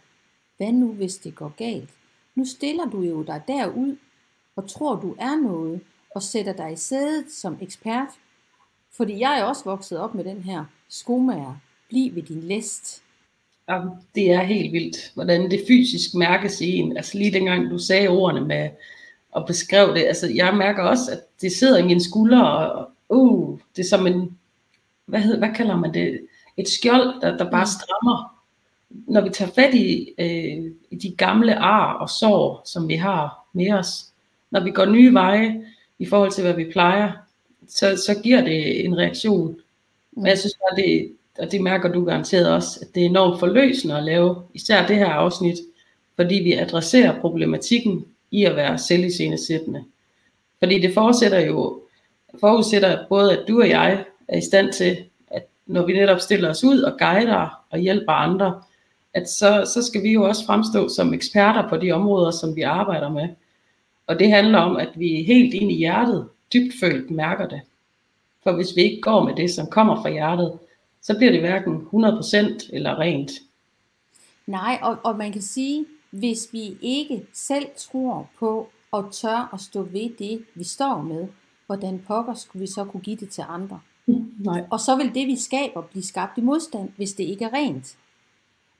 hvad 0.57 0.71
nu 0.71 0.93
hvis 0.93 1.17
det 1.17 1.35
går 1.35 1.53
galt? 1.57 1.89
Nu 2.35 2.45
stiller 2.45 2.85
du 2.85 3.01
jo 3.01 3.23
dig 3.23 3.41
derud 3.47 3.97
og 4.55 4.69
tror 4.69 4.95
du 4.95 5.15
er 5.19 5.35
noget 5.35 5.81
og 6.15 6.23
sætter 6.23 6.53
dig 6.53 6.73
i 6.73 6.75
sædet 6.75 7.31
som 7.31 7.57
ekspert. 7.61 8.09
Fordi 8.97 9.19
jeg 9.19 9.39
er 9.39 9.43
også 9.43 9.63
vokset 9.65 9.99
op 9.99 10.15
med 10.15 10.23
den 10.23 10.41
her 10.43 10.65
skomager. 10.89 11.55
Bliv 11.89 12.15
ved 12.15 12.23
din 12.23 12.43
læst. 12.43 13.01
Ja, 13.69 13.81
det 14.15 14.31
er 14.31 14.43
helt 14.43 14.73
vildt, 14.73 15.11
hvordan 15.13 15.51
det 15.51 15.63
fysisk 15.67 16.15
mærkes 16.15 16.61
i 16.61 16.75
en. 16.75 16.97
Altså 16.97 17.17
lige 17.17 17.33
dengang 17.33 17.69
du 17.69 17.77
sagde 17.77 18.07
ordene 18.07 18.47
med 18.47 18.69
og 19.31 19.47
beskrev 19.47 19.93
det. 19.93 20.05
Altså 20.05 20.27
jeg 20.35 20.55
mærker 20.55 20.83
også, 20.83 21.11
at 21.11 21.19
det 21.41 21.51
sidder 21.51 21.77
i 21.77 21.85
mine 21.85 22.03
skuldre, 22.03 22.71
og 22.71 22.89
uh, 23.09 23.59
det 23.75 23.83
er 23.83 23.89
som 23.89 24.07
en, 24.07 24.37
hvad, 25.05 25.19
hedder, 25.19 25.39
hvad 25.39 25.55
kalder 25.55 25.77
man 25.77 25.93
det? 25.93 26.27
Et 26.57 26.69
skjold, 26.69 27.21
der, 27.21 27.37
der 27.37 27.51
bare 27.51 27.63
mm. 27.63 27.69
strammer 27.69 28.35
når 28.89 29.21
vi 29.21 29.29
tager 29.29 29.51
fat 29.51 29.73
i, 29.73 30.13
øh, 30.17 30.71
i 30.91 30.95
de 30.95 31.15
gamle 31.17 31.55
ar 31.55 31.93
og 31.93 32.09
sår, 32.09 32.61
som 32.65 32.87
vi 32.87 32.95
har 32.95 33.47
med 33.53 33.71
os, 33.71 34.05
når 34.51 34.63
vi 34.63 34.71
går 34.71 34.85
nye 34.85 35.13
veje 35.13 35.61
i 35.99 36.05
forhold 36.05 36.31
til, 36.31 36.43
hvad 36.43 36.53
vi 36.53 36.71
plejer, 36.71 37.11
så, 37.67 38.03
så 38.05 38.19
giver 38.23 38.41
det 38.41 38.85
en 38.85 38.97
reaktion. 38.97 39.57
Men 40.11 40.25
jeg 40.25 40.37
synes 40.37 40.53
bare, 40.53 40.83
det, 40.83 41.11
og 41.39 41.51
det 41.51 41.61
mærker 41.61 41.91
du 41.91 42.05
garanteret 42.05 42.49
også, 42.49 42.79
at 42.81 42.95
det 42.95 43.01
er 43.01 43.05
enormt 43.05 43.39
forløsende 43.39 43.97
at 43.97 44.03
lave 44.03 44.43
især 44.53 44.87
det 44.87 44.95
her 44.95 45.09
afsnit, 45.09 45.57
fordi 46.15 46.35
vi 46.35 46.53
adresserer 46.53 47.21
problematikken 47.21 48.05
i 48.31 48.45
at 48.45 48.55
være 48.55 48.77
selviscenesættende. 48.77 49.83
Fordi 50.59 50.81
det 50.81 50.93
forudsætter 50.93 51.39
jo, 51.39 51.81
forudsætter 52.39 53.05
både, 53.09 53.37
at 53.37 53.47
du 53.47 53.61
og 53.61 53.69
jeg 53.69 54.05
er 54.27 54.37
i 54.37 54.41
stand 54.41 54.73
til, 54.73 54.97
at 55.27 55.47
når 55.65 55.85
vi 55.85 55.93
netop 55.93 56.19
stiller 56.19 56.49
os 56.49 56.63
ud 56.63 56.81
og 56.81 56.99
guider 56.99 57.63
og 57.69 57.79
hjælper 57.79 58.11
andre, 58.11 58.61
at 59.13 59.29
så, 59.29 59.71
så 59.73 59.83
skal 59.83 60.03
vi 60.03 60.11
jo 60.11 60.23
også 60.23 60.45
fremstå 60.45 60.89
som 60.89 61.13
eksperter 61.13 61.69
på 61.69 61.77
de 61.77 61.91
områder, 61.91 62.31
som 62.31 62.55
vi 62.55 62.61
arbejder 62.61 63.09
med. 63.09 63.27
Og 64.07 64.19
det 64.19 64.31
handler 64.31 64.59
om, 64.59 64.77
at 64.77 64.89
vi 64.95 65.23
helt 65.23 65.53
ind 65.53 65.71
i 65.71 65.75
hjertet, 65.75 66.27
dybt 66.53 66.73
følt, 66.79 67.11
mærker 67.11 67.47
det. 67.47 67.61
For 68.43 68.51
hvis 68.51 68.75
vi 68.75 68.81
ikke 68.81 69.01
går 69.01 69.23
med 69.23 69.35
det, 69.35 69.51
som 69.51 69.67
kommer 69.67 70.01
fra 70.01 70.09
hjertet, 70.09 70.59
så 71.01 71.17
bliver 71.17 71.31
det 71.31 71.41
hverken 71.41 71.75
100% 71.75 72.69
eller 72.73 72.99
rent. 72.99 73.31
Nej, 74.47 74.79
og, 74.81 74.97
og 75.03 75.17
man 75.17 75.31
kan 75.31 75.41
sige, 75.41 75.85
hvis 76.09 76.47
vi 76.51 76.77
ikke 76.81 77.27
selv 77.33 77.65
tror 77.77 78.29
på 78.39 78.69
og 78.91 79.13
tør 79.13 79.49
at 79.53 79.61
stå 79.61 79.81
ved 79.81 80.09
det, 80.19 80.45
vi 80.55 80.63
står 80.63 81.01
med, 81.01 81.27
hvordan 81.65 82.03
pokker 82.07 82.33
skulle 82.33 82.61
vi 82.61 82.67
så 82.67 82.85
kunne 82.85 83.01
give 83.01 83.15
det 83.15 83.29
til 83.29 83.43
andre? 83.49 83.79
Nej. 84.39 84.63
Og 84.71 84.79
så 84.79 84.95
vil 84.95 85.15
det, 85.15 85.27
vi 85.27 85.35
skaber, 85.35 85.81
blive 85.81 86.03
skabt 86.03 86.37
i 86.37 86.41
modstand, 86.41 86.89
hvis 86.97 87.13
det 87.13 87.23
ikke 87.23 87.45
er 87.45 87.53
rent. 87.53 87.97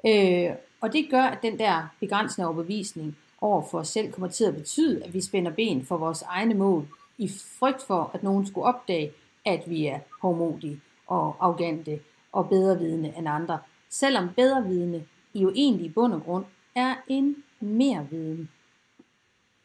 Øh, 0.08 0.56
og 0.82 0.94
det 0.94 1.08
gør, 1.10 1.24
at 1.24 1.42
den 1.42 1.60
der 1.60 1.88
begrænsende 2.00 2.48
overbevisning 2.48 3.18
over 3.42 3.64
for 3.72 3.80
os 3.80 3.88
selv 3.88 4.12
kommer 4.12 4.28
til 4.28 4.44
at 4.44 4.56
betyde, 4.56 5.04
at 5.04 5.14
vi 5.14 5.22
spænder 5.22 5.52
ben 5.52 5.86
for 5.86 5.98
vores 5.98 6.22
egne 6.22 6.54
mål, 6.54 6.88
i 7.18 7.32
frygt 7.60 7.82
for, 7.82 8.12
at 8.14 8.24
nogen 8.24 8.48
skulle 8.48 8.66
opdage, 8.66 9.12
at 9.46 9.64
vi 9.68 9.86
er 9.86 10.00
hårdmodige 10.22 10.82
og 11.08 11.36
arrogante 11.40 12.00
og 12.32 12.50
bedrevidende 12.50 13.14
end 13.18 13.30
andre. 13.30 13.60
Selvom 13.90 14.30
bedrevidende 14.36 15.04
i 15.34 15.42
jo 15.42 15.52
egentlig 15.56 15.86
i 15.86 15.90
bund 15.90 16.14
og 16.14 16.24
grund 16.24 16.46
er 16.76 16.96
en 17.08 17.36
mere 17.60 18.08
viden. 18.12 18.50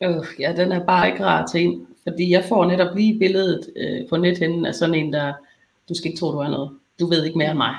Øh, 0.02 0.24
ja, 0.38 0.54
den 0.56 0.72
er 0.72 0.84
bare 0.84 1.10
ikke 1.10 1.24
rar 1.24 1.46
til 1.46 1.64
en, 1.64 1.86
fordi 2.02 2.30
jeg 2.30 2.44
får 2.48 2.64
netop 2.66 2.96
lige 2.96 3.18
billedet 3.18 3.70
øh, 3.76 4.08
på 4.08 4.16
nethinden 4.16 4.66
af 4.66 4.74
sådan 4.74 4.94
en, 4.94 5.12
der, 5.12 5.32
du 5.88 5.94
skal 5.94 6.08
ikke 6.10 6.20
tro, 6.20 6.32
du 6.32 6.38
er 6.38 6.48
noget. 6.48 6.70
Du 7.00 7.06
ved 7.06 7.24
ikke 7.24 7.38
mere 7.38 7.50
end 7.50 7.58
mig. 7.58 7.74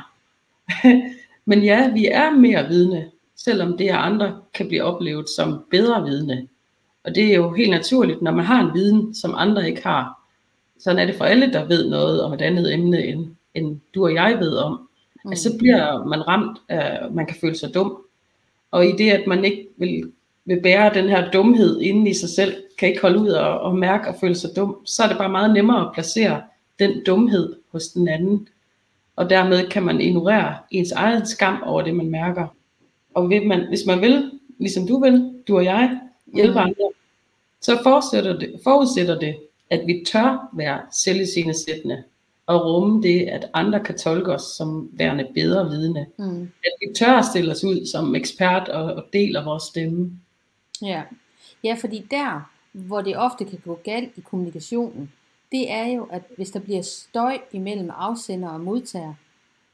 Men 1.49 1.63
ja, 1.63 1.91
vi 1.91 2.07
er 2.07 2.31
mere 2.31 2.67
vidne, 2.67 3.11
selvom 3.35 3.77
det 3.77 3.89
af 3.89 4.05
andre 4.05 4.41
kan 4.53 4.67
blive 4.67 4.83
oplevet 4.83 5.29
som 5.29 5.65
bedre 5.71 6.03
vidne. 6.03 6.47
Og 7.03 7.15
det 7.15 7.31
er 7.31 7.35
jo 7.35 7.53
helt 7.53 7.69
naturligt, 7.69 8.21
når 8.21 8.31
man 8.31 8.45
har 8.45 8.63
en 8.63 8.73
viden, 8.73 9.15
som 9.15 9.33
andre 9.37 9.69
ikke 9.69 9.83
har. 9.83 10.27
Sådan 10.79 10.99
er 10.99 11.05
det 11.05 11.15
for 11.15 11.25
alle, 11.25 11.53
der 11.53 11.65
ved 11.65 11.89
noget 11.89 12.23
om 12.23 12.33
et 12.33 12.41
andet 12.41 12.73
emne, 12.73 13.05
end, 13.05 13.27
end 13.53 13.79
du 13.95 14.03
og 14.03 14.13
jeg 14.13 14.37
ved 14.39 14.55
om. 14.55 14.89
Mm. 15.25 15.31
Altså, 15.31 15.49
så 15.49 15.57
bliver 15.57 16.05
man 16.05 16.27
ramt 16.27 16.59
af, 16.69 17.11
man 17.11 17.25
kan 17.25 17.35
føle 17.41 17.55
sig 17.55 17.73
dum. 17.73 17.97
Og 18.71 18.85
i 18.85 18.91
det, 18.91 19.09
at 19.09 19.27
man 19.27 19.45
ikke 19.45 19.67
vil, 19.77 20.11
vil 20.45 20.61
bære 20.61 20.93
den 20.93 21.09
her 21.09 21.31
dumhed 21.31 21.81
inde 21.81 22.11
i 22.11 22.13
sig 22.13 22.29
selv, 22.29 22.53
kan 22.77 22.89
ikke 22.89 23.01
holde 23.01 23.19
ud 23.19 23.29
og, 23.29 23.59
og 23.59 23.75
mærke 23.75 24.09
og 24.09 24.15
føle 24.21 24.35
sig 24.35 24.49
dum, 24.55 24.77
så 24.85 25.03
er 25.03 25.07
det 25.07 25.17
bare 25.17 25.29
meget 25.29 25.53
nemmere 25.53 25.85
at 25.87 25.93
placere 25.93 26.41
den 26.79 27.03
dumhed 27.05 27.55
hos 27.71 27.87
den 27.87 28.07
anden. 28.07 28.47
Og 29.15 29.29
dermed 29.29 29.69
kan 29.69 29.83
man 29.83 30.01
ignorere 30.01 30.55
ens 30.71 30.91
egen 30.91 31.25
skam 31.25 31.63
over 31.65 31.81
det, 31.81 31.95
man 31.95 32.09
mærker. 32.09 32.47
Og 33.13 33.27
hvis 33.27 33.41
man, 33.47 33.67
hvis 33.67 33.85
man 33.87 34.01
vil, 34.01 34.31
ligesom 34.59 34.87
du 34.87 34.99
vil, 34.99 35.33
du 35.47 35.57
og 35.57 35.65
jeg, 35.65 35.99
hjælpe 36.33 36.53
mm. 36.53 36.57
andre, 36.57 36.91
så 37.61 37.79
forudsætter 37.83 38.39
det, 38.39 38.59
forudsætter 38.63 39.19
det, 39.19 39.35
at 39.69 39.87
vi 39.87 40.03
tør 40.07 40.49
være 40.53 40.81
selviscenesættende 40.91 42.03
og 42.45 42.65
rumme 42.65 43.03
det, 43.03 43.27
at 43.27 43.49
andre 43.53 43.79
kan 43.79 43.97
tolke 43.97 44.31
os 44.31 44.41
som 44.41 44.89
værende 44.93 45.27
bedre 45.33 45.69
vidne. 45.69 46.05
Mm. 46.17 46.41
At 46.41 46.71
vi 46.81 46.93
tør 46.95 47.13
at 47.13 47.25
stille 47.25 47.51
os 47.51 47.63
ud 47.63 47.85
som 47.85 48.15
ekspert 48.15 48.69
og, 48.69 48.93
og 48.93 49.03
deler 49.13 49.43
vores 49.43 49.63
stemme. 49.63 50.11
Ja. 50.81 51.03
ja, 51.63 51.77
fordi 51.81 52.07
der, 52.11 52.49
hvor 52.71 53.01
det 53.01 53.17
ofte 53.17 53.45
kan 53.45 53.59
gå 53.65 53.79
galt 53.83 54.17
i 54.17 54.21
kommunikationen, 54.21 55.11
det 55.51 55.71
er 55.71 55.85
jo, 55.85 56.03
at 56.03 56.21
hvis 56.35 56.51
der 56.51 56.59
bliver 56.59 56.81
støj 56.81 57.37
imellem 57.51 57.89
afsender 57.97 58.49
og 58.49 58.61
modtager, 58.61 59.13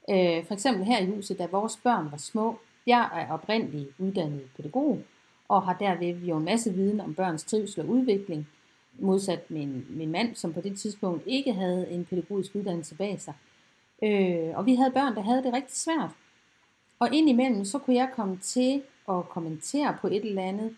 øh, 0.10 0.46
for 0.46 0.54
eksempel 0.54 0.86
her 0.86 1.00
i 1.00 1.06
huset, 1.06 1.40
da 1.40 1.48
vores 1.52 1.78
børn 1.84 2.12
var 2.12 2.18
små, 2.18 2.60
jeg 2.88 3.10
er 3.14 3.34
oprindeligt 3.34 3.90
uddannet 4.00 4.42
pædagog, 4.56 5.02
og 5.50 5.62
har 5.64 5.74
derved 5.74 6.22
jo 6.22 6.38
en 6.38 6.46
masse 6.46 6.74
viden 6.74 7.00
om 7.00 7.14
børns 7.14 7.44
trivsel 7.44 7.82
og 7.82 7.90
udvikling, 7.90 8.48
modsat 9.00 9.52
min, 9.52 9.86
min 9.90 10.12
mand, 10.12 10.36
som 10.36 10.54
på 10.54 10.62
det 10.62 10.80
tidspunkt 10.80 11.24
ikke 11.26 11.54
havde 11.54 11.90
en 11.90 12.06
pædagogisk 12.06 12.56
uddannelse 12.56 12.96
bag 12.96 13.22
sig. 13.22 13.34
Øh, 14.04 14.58
og 14.58 14.66
vi 14.66 14.76
havde 14.76 14.92
børn, 14.92 15.16
der 15.16 15.22
havde 15.22 15.44
det 15.44 15.54
rigtig 15.54 15.76
svært. 15.76 16.10
Og 17.00 17.14
indimellem, 17.14 17.66
så 17.66 17.80
kunne 17.80 17.96
jeg 17.96 18.10
komme 18.16 18.38
til 18.38 18.82
at 19.10 19.30
kommentere 19.30 19.98
på 20.02 20.08
et 20.08 20.26
eller 20.26 20.42
andet, 20.42 20.76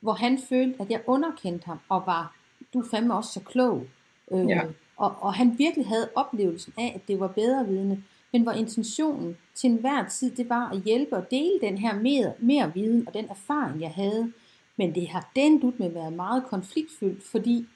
hvor 0.00 0.12
han 0.12 0.38
følte, 0.48 0.82
at 0.82 0.90
jeg 0.90 1.00
underkendte 1.06 1.66
ham, 1.66 1.78
og 1.88 2.02
var, 2.06 2.36
du 2.74 2.84
fandme 2.90 3.14
også 3.14 3.32
så 3.32 3.40
klog. 3.40 3.86
Øh, 4.32 4.48
ja. 4.48 4.62
og, 4.96 5.16
og 5.20 5.34
han 5.34 5.58
virkelig 5.58 5.86
havde 5.86 6.10
oplevelsen 6.14 6.72
af, 6.78 6.92
at 6.94 7.08
det 7.08 7.20
var 7.20 7.28
bedre 7.28 7.66
vidne, 7.66 8.04
men 8.32 8.42
hvor 8.42 8.52
intentionen 8.52 9.36
til 9.54 9.70
enhver 9.70 10.08
tid, 10.08 10.36
det 10.36 10.48
var 10.48 10.70
at 10.70 10.82
hjælpe 10.82 11.16
og 11.16 11.30
dele 11.30 11.60
den 11.60 11.78
her 11.78 12.00
mere, 12.00 12.32
mere 12.38 12.74
viden 12.74 13.08
og 13.08 13.14
den 13.14 13.28
erfaring, 13.30 13.80
jeg 13.80 13.90
havde. 13.90 14.32
Men 14.76 14.94
det 14.94 15.08
har 15.08 15.30
den 15.36 15.60
dut 15.60 15.80
med 15.80 15.90
været 15.90 16.12
meget 16.12 16.44
konfliktfyldt, 16.44 17.22
fordi 17.22 17.66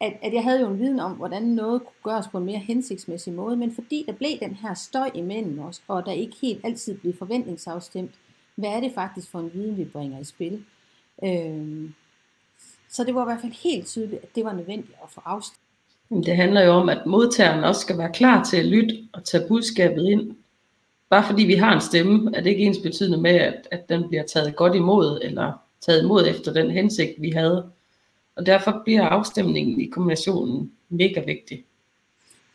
at, 0.00 0.16
at 0.22 0.32
jeg 0.32 0.42
havde 0.42 0.60
jo 0.60 0.70
en 0.70 0.78
viden 0.78 1.00
om, 1.00 1.12
hvordan 1.12 1.42
noget 1.42 1.82
kunne 1.84 2.12
gøres 2.12 2.28
på 2.28 2.38
en 2.38 2.44
mere 2.44 2.58
hensigtsmæssig 2.58 3.32
måde, 3.32 3.56
men 3.56 3.74
fordi 3.74 4.04
der 4.06 4.12
blev 4.12 4.38
den 4.40 4.54
her 4.54 4.74
støj 4.74 5.10
imellem 5.14 5.58
os, 5.58 5.82
og 5.88 6.06
der 6.06 6.12
ikke 6.12 6.36
helt 6.42 6.64
altid 6.64 6.98
blev 6.98 7.16
forventningsafstemt, 7.18 8.10
hvad 8.54 8.70
er 8.70 8.80
det 8.80 8.92
faktisk 8.94 9.30
for 9.30 9.40
en 9.40 9.50
viden, 9.54 9.76
vi 9.76 9.84
bringer 9.84 10.20
i 10.20 10.24
spil? 10.24 10.64
Øhm, 11.24 11.94
så 12.88 13.04
det 13.04 13.14
var 13.14 13.22
i 13.22 13.24
hvert 13.24 13.40
fald 13.40 13.52
helt 13.52 13.86
tydeligt, 13.86 14.22
at 14.22 14.34
det 14.34 14.44
var 14.44 14.52
nødvendigt 14.52 14.98
at 15.02 15.10
få 15.10 15.20
afstemt. 15.24 15.63
Det 16.10 16.36
handler 16.36 16.62
jo 16.62 16.70
om, 16.70 16.88
at 16.88 17.06
modtageren 17.06 17.64
også 17.64 17.80
skal 17.80 17.98
være 17.98 18.12
klar 18.12 18.44
til 18.44 18.56
at 18.56 18.66
lytte 18.66 18.98
og 19.12 19.24
tage 19.24 19.48
budskabet 19.48 20.06
ind. 20.06 20.36
Bare 21.10 21.26
fordi 21.26 21.44
vi 21.44 21.54
har 21.54 21.74
en 21.74 21.80
stemme, 21.80 22.36
er 22.36 22.40
det 22.40 22.50
ikke 22.50 22.62
ens 22.62 22.78
betydende 22.78 23.20
med, 23.20 23.34
at, 23.34 23.68
at 23.70 23.88
den 23.88 24.08
bliver 24.08 24.22
taget 24.22 24.56
godt 24.56 24.74
imod, 24.74 25.20
eller 25.22 25.52
taget 25.80 26.02
imod 26.02 26.26
efter 26.26 26.52
den 26.52 26.70
hensigt, 26.70 27.12
vi 27.18 27.30
havde. 27.30 27.70
Og 28.36 28.46
derfor 28.46 28.82
bliver 28.84 29.02
afstemningen 29.02 29.80
i 29.80 29.86
kombinationen 29.86 30.72
mega 30.88 31.20
vigtig. 31.20 31.64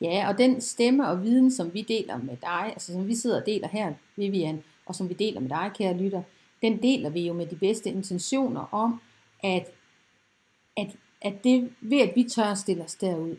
Ja, 0.01 0.29
og 0.29 0.38
den 0.38 0.62
stemme 0.62 1.08
og 1.08 1.24
viden, 1.24 1.51
som 1.51 1.74
vi 1.74 1.82
deler 1.82 2.18
med 2.18 2.38
dig, 2.41 2.63
altså 2.74 2.94
som 2.94 3.08
vi 3.08 3.15
sidder 3.15 3.39
og 3.39 3.46
deler 3.46 3.68
her, 3.68 3.94
Vivian, 4.15 4.63
og 4.86 4.96
som 4.96 5.10
vi 5.10 5.13
deler 5.13 5.39
med 5.39 5.50
dig, 5.50 5.72
kære 5.77 5.98
lytter, 5.98 6.22
den 6.62 6.84
deler 6.84 7.10
vi 7.10 7.27
jo 7.27 7.34
med 7.34 7.46
de 7.46 7.56
bedste 7.56 7.89
intentioner 7.89 8.74
om, 8.74 9.01
at, 9.44 9.68
at, 10.77 10.88
at 11.22 11.44
det, 11.44 11.74
ved 11.82 12.02
at 12.02 12.16
vi 12.16 12.24
tør 12.24 12.44
at 12.44 12.58
stille 12.58 12.84
os 12.84 12.96
derud, 12.96 13.36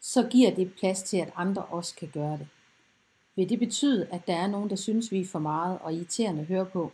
så 0.00 0.28
giver 0.30 0.54
det 0.54 0.74
plads 0.74 1.02
til, 1.02 1.16
at 1.16 1.32
andre 1.36 1.62
også 1.62 1.94
kan 1.94 2.08
gøre 2.08 2.38
det. 2.38 2.48
Vil 3.36 3.48
det 3.48 3.58
betyde, 3.58 4.08
at 4.10 4.26
der 4.26 4.34
er 4.34 4.46
nogen, 4.46 4.70
der 4.70 4.76
synes, 4.76 5.12
vi 5.12 5.20
er 5.20 5.26
for 5.26 5.38
meget 5.38 5.78
og 5.78 5.94
irriterende 5.94 6.40
at 6.40 6.46
høre 6.46 6.66
på? 6.66 6.92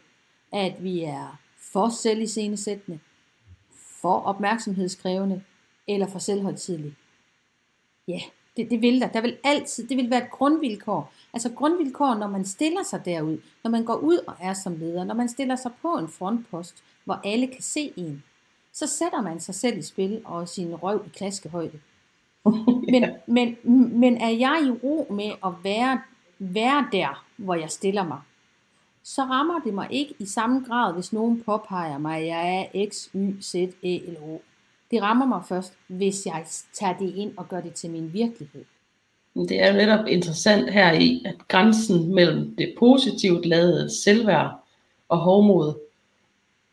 At 0.52 0.84
vi 0.84 1.02
er 1.02 1.38
for 1.58 1.88
selviscenesættende, 1.88 3.00
for 4.02 4.20
opmærksomhedskrævende 4.20 5.42
eller 5.88 6.06
for 6.06 6.18
selvhøjtidlige? 6.18 6.96
Ja, 8.08 8.20
det, 8.56 8.70
det 8.70 8.82
vil 8.82 9.00
der. 9.00 9.08
Der 9.08 9.20
vil 9.20 9.36
altid, 9.44 9.88
det 9.88 9.96
vil 9.96 10.10
være 10.10 10.24
et 10.24 10.30
grundvilkår. 10.30 11.12
Altså 11.32 11.52
grundvilkår, 11.52 12.14
når 12.14 12.28
man 12.28 12.44
stiller 12.44 12.82
sig 12.82 13.04
derud, 13.04 13.38
når 13.64 13.70
man 13.70 13.84
går 13.84 13.96
ud 13.96 14.18
og 14.26 14.34
er 14.40 14.54
som 14.54 14.76
leder, 14.76 15.04
når 15.04 15.14
man 15.14 15.28
stiller 15.28 15.56
sig 15.56 15.72
på 15.82 15.98
en 15.98 16.08
frontpost, 16.08 16.82
hvor 17.04 17.20
alle 17.24 17.46
kan 17.46 17.62
se 17.62 17.92
en, 17.96 18.22
så 18.76 18.86
sætter 18.86 19.22
man 19.22 19.40
sig 19.40 19.54
selv 19.54 19.78
i 19.78 19.82
spil 19.82 20.20
og 20.24 20.48
sin 20.48 20.74
røv 20.74 21.02
i 21.06 21.08
klaskehøjde. 21.18 21.78
Men, 22.92 23.04
men, 23.26 23.56
men 24.00 24.16
er 24.16 24.28
jeg 24.28 24.62
i 24.66 24.70
ro 24.70 25.06
med 25.10 25.30
at 25.44 25.52
være, 25.62 26.00
være 26.38 26.88
der, 26.92 27.24
hvor 27.36 27.54
jeg 27.54 27.70
stiller 27.70 28.04
mig, 28.04 28.18
så 29.02 29.22
rammer 29.22 29.60
det 29.64 29.74
mig 29.74 29.88
ikke 29.90 30.14
i 30.18 30.26
samme 30.26 30.64
grad, 30.68 30.94
hvis 30.94 31.12
nogen 31.12 31.42
påpeger 31.42 31.98
mig, 31.98 32.18
at 32.18 32.26
jeg 32.26 32.68
er 32.72 32.86
X, 32.90 33.08
Y, 33.14 33.42
Z, 33.42 33.54
E 33.54 33.72
eller 33.82 34.20
O. 34.20 34.40
Det 34.90 35.02
rammer 35.02 35.26
mig 35.26 35.42
først, 35.48 35.72
hvis 35.86 36.26
jeg 36.26 36.46
tager 36.72 36.98
det 36.98 37.14
ind 37.14 37.32
og 37.36 37.48
gør 37.48 37.60
det 37.60 37.74
til 37.74 37.90
min 37.90 38.12
virkelighed. 38.12 38.64
Det 39.34 39.62
er 39.62 39.72
jo 39.72 39.76
netop 39.76 40.06
interessant 40.06 40.72
her 40.72 40.92
i, 40.92 41.22
at 41.26 41.48
grænsen 41.48 42.14
mellem 42.14 42.56
det 42.56 42.74
positivt 42.78 43.46
ladede 43.46 44.02
selvværd 44.02 44.50
og 45.08 45.18
hovmod, 45.18 45.74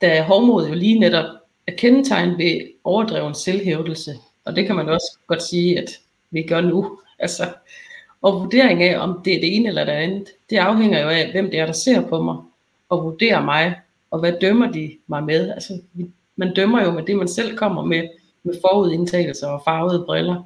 da 0.01 0.23
hovmod 0.23 0.67
jo 0.67 0.73
lige 0.73 0.99
netop 0.99 1.42
er 1.67 1.71
kendetegnet 1.77 2.37
ved 2.37 2.61
overdreven 2.83 3.35
selvhævdelse, 3.35 4.15
og 4.45 4.55
det 4.55 4.65
kan 4.65 4.75
man 4.75 4.89
også 4.89 5.17
godt 5.27 5.43
sige, 5.43 5.79
at 5.79 5.99
vi 6.31 6.41
gør 6.41 6.61
nu. 6.61 6.89
Altså, 7.19 7.53
og 8.21 8.41
vurdering 8.41 8.83
af, 8.83 8.99
om 8.99 9.21
det 9.25 9.35
er 9.35 9.39
det 9.39 9.55
ene 9.55 9.67
eller 9.67 9.85
det 9.85 9.91
andet, 9.91 10.29
det 10.49 10.57
afhænger 10.57 11.01
jo 11.01 11.07
af, 11.09 11.31
hvem 11.31 11.49
det 11.51 11.59
er, 11.59 11.65
der 11.65 11.73
ser 11.73 12.07
på 12.07 12.21
mig, 12.21 12.37
og 12.89 13.03
vurderer 13.03 13.43
mig, 13.43 13.81
og 14.11 14.19
hvad 14.19 14.33
dømmer 14.41 14.71
de 14.71 14.97
mig 15.07 15.23
med. 15.23 15.51
Altså, 15.51 15.81
man 16.35 16.53
dømmer 16.53 16.83
jo 16.83 16.91
med 16.91 17.03
det, 17.03 17.15
man 17.15 17.27
selv 17.27 17.57
kommer 17.57 17.85
med, 17.85 18.07
med 18.43 18.53
forudindtagelser 18.61 19.47
og 19.47 19.61
farvede 19.65 20.03
briller. 20.05 20.43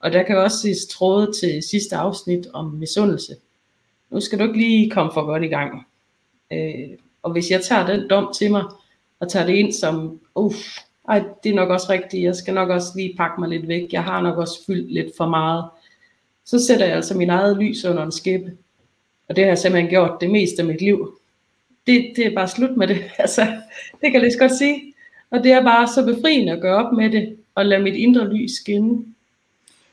Og 0.00 0.12
der 0.12 0.22
kan 0.22 0.38
også 0.38 0.58
ses 0.58 0.86
tråde 0.86 1.32
til 1.40 1.62
sidste 1.62 1.96
afsnit 1.96 2.46
om 2.52 2.66
misundelse. 2.66 3.36
Nu 4.10 4.20
skal 4.20 4.38
du 4.38 4.44
ikke 4.44 4.58
lige 4.58 4.90
komme 4.90 5.12
for 5.14 5.24
godt 5.24 5.44
i 5.44 5.48
gang. 5.48 5.86
Øh, 6.52 6.88
og 7.22 7.32
hvis 7.32 7.50
jeg 7.50 7.62
tager 7.64 7.86
den 7.86 8.10
dom 8.10 8.32
til 8.34 8.50
mig, 8.50 8.64
og 9.20 9.30
tager 9.30 9.46
det 9.46 9.54
ind 9.54 9.72
som, 9.72 10.20
uff, 10.34 10.56
ej, 11.08 11.24
det 11.44 11.50
er 11.50 11.54
nok 11.54 11.70
også 11.70 11.86
rigtigt, 11.90 12.22
jeg 12.22 12.34
skal 12.34 12.54
nok 12.54 12.68
også 12.68 12.88
lige 12.96 13.16
pakke 13.16 13.40
mig 13.40 13.48
lidt 13.48 13.68
væk, 13.68 13.92
jeg 13.92 14.04
har 14.04 14.22
nok 14.22 14.38
også 14.38 14.64
fyldt 14.66 14.92
lidt 14.92 15.16
for 15.16 15.28
meget. 15.28 15.64
Så 16.44 16.66
sætter 16.66 16.86
jeg 16.86 16.96
altså 16.96 17.16
min 17.16 17.30
eget 17.30 17.56
lys 17.56 17.84
under 17.84 18.02
en 18.02 18.12
skæppe. 18.12 18.56
Og 19.28 19.36
det 19.36 19.44
har 19.44 19.50
jeg 19.50 19.58
simpelthen 19.58 19.90
gjort 19.90 20.20
det 20.20 20.30
meste 20.30 20.62
af 20.62 20.68
mit 20.68 20.80
liv. 20.80 21.18
Det, 21.86 22.12
det 22.16 22.26
er 22.26 22.34
bare 22.34 22.48
slut 22.48 22.76
med 22.76 22.88
det. 22.88 23.04
Altså, 23.18 23.42
det 23.90 24.00
kan 24.02 24.12
jeg 24.12 24.20
lige 24.20 24.32
så 24.32 24.38
godt 24.38 24.58
sige. 24.58 24.94
Og 25.30 25.44
det 25.44 25.52
er 25.52 25.62
bare 25.62 25.88
så 25.88 26.04
befriende 26.04 26.52
at 26.52 26.60
gøre 26.60 26.86
op 26.86 26.92
med 26.92 27.10
det, 27.10 27.36
og 27.54 27.66
lade 27.66 27.82
mit 27.82 27.94
indre 27.94 28.34
lys 28.34 28.50
skinne. 28.50 29.04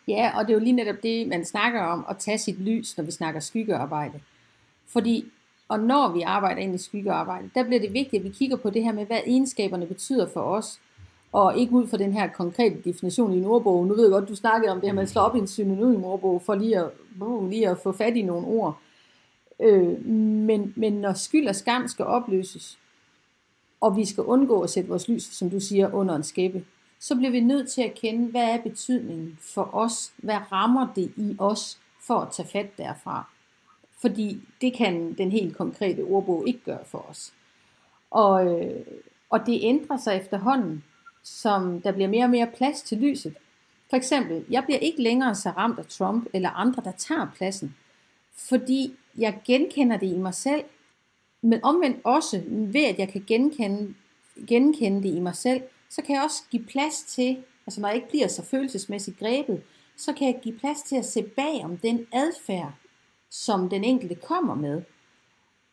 Ja, 0.08 0.32
og 0.38 0.48
det 0.48 0.50
er 0.50 0.58
jo 0.58 0.64
lige 0.64 0.74
netop 0.74 1.04
det, 1.04 1.28
man 1.28 1.46
snakker 1.46 1.82
om, 1.82 2.06
at 2.10 2.18
tage 2.18 2.38
sit 2.38 2.62
lys, 2.62 2.98
når 2.98 3.04
vi 3.04 3.12
snakker 3.12 3.40
skyggearbejde. 3.40 4.20
Fordi, 4.88 5.26
og 5.72 5.80
når 5.80 6.14
vi 6.14 6.22
arbejder 6.22 6.62
ind 6.62 6.76
i 6.76 6.78
skyggearbejde, 6.78 7.50
der 7.56 7.64
bliver 7.64 7.80
det 7.80 7.94
vigtigt, 7.94 8.20
at 8.20 8.24
vi 8.24 8.30
kigger 8.30 8.58
på 8.58 8.70
det 8.70 8.84
her 8.84 8.92
med, 8.92 9.06
hvad 9.06 9.20
egenskaberne 9.26 9.86
betyder 9.86 10.28
for 10.28 10.42
os 10.42 10.80
og 11.32 11.58
ikke 11.58 11.74
ud 11.74 11.88
fra 11.88 11.98
den 11.98 12.14
her 12.14 12.28
konkrete 12.28 12.76
definition 12.86 13.34
i 13.34 13.38
en 13.38 13.46
ordbog. 13.46 13.88
Nu 13.88 13.94
ved 13.94 14.04
jeg 14.04 14.12
godt, 14.12 14.30
du 14.30 14.36
snakkede 14.36 14.72
om 14.72 14.82
det 14.82 14.90
her, 14.90 14.96
man 14.96 15.08
slår 15.08 15.22
op 15.22 15.36
i 15.36 15.40
en 15.40 15.48
synonym 15.48 16.04
ordbog, 16.04 16.42
for 16.42 16.56
lige 16.56 16.80
at, 16.80 16.90
uh, 17.22 17.50
lige 17.50 17.70
at 17.70 17.78
få 17.78 17.92
fat 17.92 18.16
i 18.16 18.22
nogle 18.22 18.48
ord. 18.48 18.80
Øh, 19.60 20.06
men, 20.06 20.74
men 20.76 20.94
når 20.94 21.14
skyld 21.14 21.48
og 21.48 21.56
skam 21.56 21.88
skal 21.88 22.06
opløses, 22.06 22.80
og 23.82 23.98
vi 23.98 24.06
skal 24.06 24.24
undgå 24.24 24.62
at 24.62 24.70
sætte 24.70 24.90
vores 24.90 25.08
lys, 25.08 25.24
som 25.24 25.50
du 25.50 25.60
siger, 25.60 25.94
under 25.94 26.16
en 26.16 26.24
skæppe, 26.24 26.66
så 27.00 27.16
bliver 27.16 27.32
vi 27.32 27.40
nødt 27.40 27.70
til 27.70 27.82
at 27.82 27.94
kende, 27.94 28.32
hvad 28.32 28.44
er 28.44 28.62
betydningen 28.62 29.38
for 29.54 29.70
os? 29.76 30.14
Hvad 30.18 30.38
rammer 30.52 30.88
det 30.96 31.12
i 31.18 31.36
os 31.40 31.78
for 32.08 32.16
at 32.16 32.32
tage 32.32 32.48
fat 32.48 32.78
derfra? 32.78 33.26
Fordi 34.02 34.42
det 34.62 34.74
kan 34.74 35.14
den 35.14 35.32
helt 35.32 35.58
konkrete 35.58 36.02
ordbog 36.02 36.48
ikke 36.48 36.60
gøre 36.66 36.86
for 36.86 37.06
os. 37.10 37.34
Og, 38.12 38.62
øh, 38.62 38.86
og 39.30 39.46
det 39.46 39.60
ændrer 39.64 39.98
sig 39.98 40.18
efterhånden 40.18 40.84
som 41.24 41.82
der 41.82 41.92
bliver 41.92 42.08
mere 42.10 42.24
og 42.24 42.30
mere 42.30 42.48
plads 42.48 42.82
til 42.82 42.98
lyset. 42.98 43.36
For 43.90 43.98
eksempel, 43.98 44.46
jeg 44.50 44.64
bliver 44.64 44.80
ikke 44.80 45.04
længere 45.04 45.36
så 45.36 45.50
ramt 45.50 45.80
af 45.80 45.86
Trump 45.86 46.28
eller 46.34 46.50
andre, 46.50 46.84
der 46.84 46.92
tager 46.92 47.28
pladsen, 47.36 47.76
fordi 48.36 48.96
jeg 49.18 49.40
genkender 49.46 49.98
det 49.98 50.08
i 50.08 50.18
mig 50.18 50.34
selv. 50.34 50.64
Men 51.42 51.64
omvendt 51.64 51.98
også, 52.04 52.42
ved 52.48 52.86
at 52.86 53.00
jeg 53.00 53.10
kan 53.10 53.24
genkende, 53.28 53.94
genkende 54.48 55.04
det 55.04 55.16
i 55.16 55.20
mig 55.20 55.36
selv, 55.36 55.62
så 55.90 56.02
kan 56.02 56.16
jeg 56.16 56.24
også 56.24 56.44
give 56.52 56.64
plads 56.64 57.04
til, 57.04 57.44
altså 57.68 57.82
når 57.82 57.88
jeg 57.88 57.96
ikke 57.96 58.10
bliver 58.10 58.28
så 58.28 58.44
følelsesmæssigt 58.44 59.20
grebet, 59.20 59.62
så 59.98 60.14
kan 60.14 60.28
jeg 60.28 60.40
give 60.42 60.60
plads 60.60 60.82
til 60.82 60.96
at 60.96 61.06
se 61.06 61.24
bag 61.24 61.62
om 61.64 61.78
den 61.78 62.08
adfærd, 62.14 62.74
som 63.32 63.70
den 63.70 63.84
enkelte 63.84 64.16
kommer 64.16 64.56
med. 64.56 64.82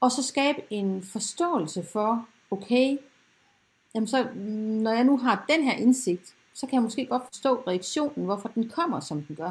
Og 0.01 0.13
så 0.13 0.23
skabe 0.23 0.59
en 0.71 1.03
forståelse 1.03 1.85
for, 1.93 2.27
okay, 2.51 2.99
jamen 3.95 4.07
så, 4.07 4.29
mm, 4.35 4.41
når 4.83 4.91
jeg 4.91 5.05
nu 5.05 5.19
har 5.19 5.45
den 5.49 5.63
her 5.63 5.73
indsigt, 5.73 6.35
så 6.55 6.67
kan 6.67 6.75
jeg 6.75 6.83
måske 6.83 7.07
godt 7.07 7.23
forstå 7.27 7.63
reaktionen, 7.67 8.25
hvorfor 8.25 8.49
den 8.49 8.69
kommer, 8.69 9.01
som 9.01 9.23
den 9.23 9.37
gør. 9.37 9.51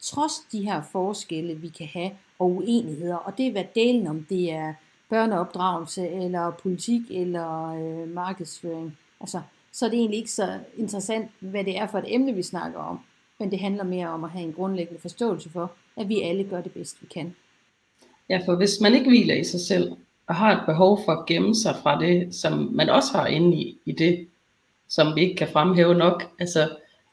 Trods 0.00 0.38
de 0.52 0.64
her 0.64 0.82
forskelle, 0.82 1.54
vi 1.54 1.68
kan 1.68 1.86
have, 1.86 2.10
og 2.38 2.50
uenigheder. 2.50 3.16
Og 3.16 3.38
det 3.38 3.46
er 3.46 3.52
hvad 3.52 3.64
delen 3.74 4.06
om 4.06 4.26
det 4.28 4.52
er 4.52 4.74
børneopdragelse, 5.08 6.08
eller 6.08 6.50
politik, 6.50 7.02
eller 7.10 7.64
øh, 7.64 8.08
markedsføring. 8.08 8.98
Altså, 9.20 9.40
så 9.72 9.86
er 9.86 9.90
det 9.90 9.98
egentlig 9.98 10.18
ikke 10.18 10.32
så 10.32 10.58
interessant, 10.76 11.30
hvad 11.40 11.64
det 11.64 11.78
er 11.78 11.86
for 11.86 11.98
et 11.98 12.14
emne, 12.14 12.34
vi 12.34 12.42
snakker 12.42 12.78
om. 12.78 13.00
Men 13.38 13.50
det 13.50 13.60
handler 13.60 13.84
mere 13.84 14.08
om 14.08 14.24
at 14.24 14.30
have 14.30 14.44
en 14.44 14.52
grundlæggende 14.52 15.00
forståelse 15.00 15.50
for, 15.50 15.72
at 15.96 16.08
vi 16.08 16.20
alle 16.20 16.44
gør 16.44 16.60
det 16.60 16.72
bedst, 16.72 17.02
vi 17.02 17.06
kan. 17.06 17.36
Ja, 18.28 18.40
for 18.46 18.56
hvis 18.56 18.80
man 18.80 18.94
ikke 18.94 19.08
hviler 19.08 19.34
i 19.34 19.44
sig 19.44 19.60
selv, 19.60 19.92
og 20.26 20.34
har 20.34 20.56
et 20.56 20.66
behov 20.66 21.00
for 21.04 21.12
at 21.12 21.26
gemme 21.26 21.54
sig 21.54 21.76
fra 21.82 22.00
det, 22.00 22.34
som 22.34 22.70
man 22.72 22.88
også 22.88 23.12
har 23.12 23.26
inde 23.26 23.56
i, 23.56 23.78
i 23.84 23.92
det, 23.92 24.28
som 24.88 25.16
vi 25.16 25.20
ikke 25.20 25.36
kan 25.36 25.48
fremhæve 25.52 25.94
nok. 25.94 26.24
Altså, 26.38 26.68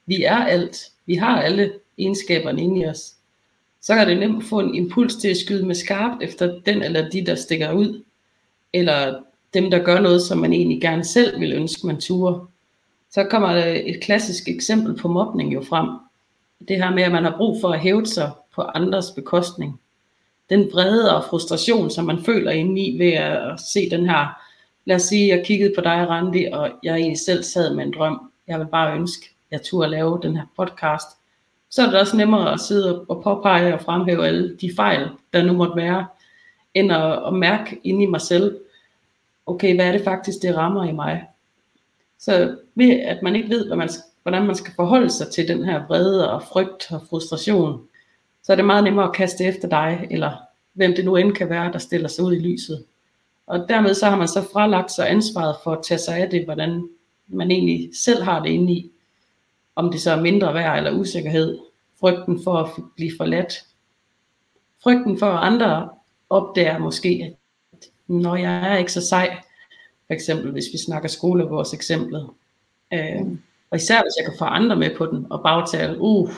vi 0.05 0.23
er 0.23 0.35
alt. 0.35 0.91
Vi 1.05 1.15
har 1.15 1.41
alle 1.41 1.73
egenskaberne 1.97 2.61
inde 2.61 2.81
i 2.81 2.85
os. 2.85 3.15
Så 3.81 3.95
kan 3.95 4.07
det 4.07 4.17
nemt 4.17 4.45
få 4.45 4.59
en 4.59 4.75
impuls 4.75 5.15
til 5.15 5.27
at 5.27 5.37
skyde 5.37 5.65
med 5.65 5.75
skarpt 5.75 6.23
efter 6.23 6.59
den 6.65 6.81
eller 6.81 7.09
de, 7.09 7.25
der 7.25 7.35
stikker 7.35 7.71
ud. 7.71 8.03
Eller 8.73 9.19
dem, 9.53 9.71
der 9.71 9.83
gør 9.83 9.99
noget, 9.99 10.21
som 10.21 10.37
man 10.37 10.53
egentlig 10.53 10.81
gerne 10.81 11.03
selv 11.03 11.39
vil 11.39 11.53
ønske, 11.53 11.87
man 11.87 12.01
turer. 12.01 12.47
Så 13.11 13.23
kommer 13.23 13.53
der 13.53 13.65
et 13.65 14.01
klassisk 14.01 14.47
eksempel 14.47 14.97
på 14.97 15.07
mobning 15.07 15.53
jo 15.53 15.63
frem. 15.63 15.89
Det 16.67 16.77
her 16.77 16.91
med, 16.91 17.03
at 17.03 17.11
man 17.11 17.23
har 17.23 17.37
brug 17.37 17.61
for 17.61 17.69
at 17.69 17.79
hæve 17.79 18.05
sig 18.05 18.31
på 18.55 18.61
andres 18.61 19.11
bekostning 19.11 19.79
den 20.49 20.69
vrede 20.73 21.15
og 21.17 21.23
frustration, 21.23 21.89
som 21.89 22.05
man 22.05 22.23
føler 22.23 22.51
indeni 22.51 22.97
ved 22.97 23.13
at 23.13 23.59
se 23.59 23.89
den 23.89 24.09
her, 24.09 24.41
lad 24.85 24.95
os 24.95 25.01
sige, 25.01 25.35
jeg 25.35 25.45
kiggede 25.45 25.73
på 25.75 25.81
dig, 25.81 26.07
Randi, 26.09 26.45
og 26.51 26.71
jeg 26.83 26.95
egentlig 26.95 27.19
selv 27.19 27.43
sad 27.43 27.75
med 27.75 27.85
en 27.85 27.93
drøm. 27.93 28.31
Jeg 28.47 28.59
vil 28.59 28.65
bare 28.65 28.95
ønske, 28.95 29.29
jeg 29.51 29.61
turde 29.61 29.89
lave 29.89 30.19
den 30.23 30.37
her 30.37 30.45
podcast. 30.57 31.07
Så 31.69 31.81
er 31.81 31.89
det 31.89 31.99
også 31.99 32.17
nemmere 32.17 32.53
at 32.53 32.59
sidde 32.59 33.05
og 33.09 33.23
påpege 33.23 33.73
og 33.73 33.81
fremhæve 33.81 34.27
alle 34.27 34.57
de 34.61 34.71
fejl, 34.75 35.09
der 35.33 35.43
nu 35.43 35.53
måtte 35.53 35.75
være, 35.75 36.05
end 36.73 36.91
at, 36.91 37.27
at 37.27 37.33
mærke 37.33 37.79
inde 37.83 38.03
i 38.03 38.05
mig 38.05 38.21
selv, 38.21 38.57
okay, 39.45 39.75
hvad 39.75 39.87
er 39.87 39.91
det 39.91 40.03
faktisk, 40.03 40.41
det 40.41 40.55
rammer 40.55 40.83
i 40.83 40.91
mig? 40.91 41.27
Så 42.19 42.57
ved 42.75 42.99
at 42.99 43.21
man 43.21 43.35
ikke 43.35 43.49
ved, 43.49 43.67
hvad 43.67 43.77
man, 43.77 43.89
hvordan 44.23 44.45
man 44.45 44.55
skal 44.55 44.73
forholde 44.75 45.09
sig 45.09 45.27
til 45.27 45.47
den 45.47 45.65
her 45.65 45.87
vrede 45.87 46.31
og 46.31 46.43
frygt 46.43 46.91
og 46.91 47.01
frustration, 47.09 47.87
så 48.45 48.51
er 48.51 48.55
det 48.55 48.65
meget 48.65 48.83
nemmere 48.83 49.05
at 49.05 49.15
kaste 49.15 49.43
efter 49.43 49.67
dig, 49.67 50.07
eller 50.11 50.31
hvem 50.73 50.95
det 50.95 51.05
nu 51.05 51.15
end 51.15 51.31
kan 51.31 51.49
være, 51.49 51.71
der 51.71 51.79
stiller 51.79 52.07
sig 52.07 52.23
ud 52.23 52.33
i 52.33 52.39
lyset. 52.39 52.85
Og 53.47 53.65
dermed 53.69 53.93
så 53.93 54.05
har 54.05 54.17
man 54.17 54.27
så 54.27 54.41
fralagt 54.53 54.91
sig 54.91 55.09
ansvaret 55.09 55.55
for 55.63 55.71
at 55.71 55.83
tage 55.83 55.97
sig 55.97 56.17
af 56.17 56.29
det, 56.29 56.45
hvordan 56.45 56.89
man 57.27 57.51
egentlig 57.51 57.89
selv 57.95 58.23
har 58.23 58.43
det 58.43 58.49
inde 58.49 58.73
i. 58.73 58.91
Om 59.75 59.91
det 59.91 60.01
så 60.01 60.11
er 60.11 60.21
mindre 60.21 60.53
værd 60.53 60.77
eller 60.77 60.99
usikkerhed. 60.99 61.59
Frygten 61.99 62.43
for 62.43 62.57
at 62.57 62.69
blive 62.95 63.11
forladt. 63.17 63.65
Frygten 64.83 65.19
for, 65.19 65.25
at 65.25 65.53
andre 65.53 65.89
opdager 66.29 66.77
måske, 66.77 67.33
at 67.71 67.89
når 68.07 68.35
jeg 68.35 68.73
er 68.73 68.77
ikke 68.77 68.91
så 68.91 69.07
sej, 69.07 69.37
for 70.07 70.13
eksempel 70.13 70.51
hvis 70.51 70.65
vi 70.73 70.77
snakker 70.77 71.09
skole, 71.09 71.43
vores 71.43 71.73
eksempel. 71.73 72.25
Øh, 72.93 73.21
og 73.69 73.77
især 73.77 74.01
hvis 74.01 74.17
jeg 74.17 74.25
kan 74.25 74.37
få 74.39 74.45
andre 74.45 74.75
med 74.75 74.95
på 74.97 75.05
den, 75.05 75.27
og 75.29 75.43
bagtale, 75.43 76.01
uh, 76.01 76.29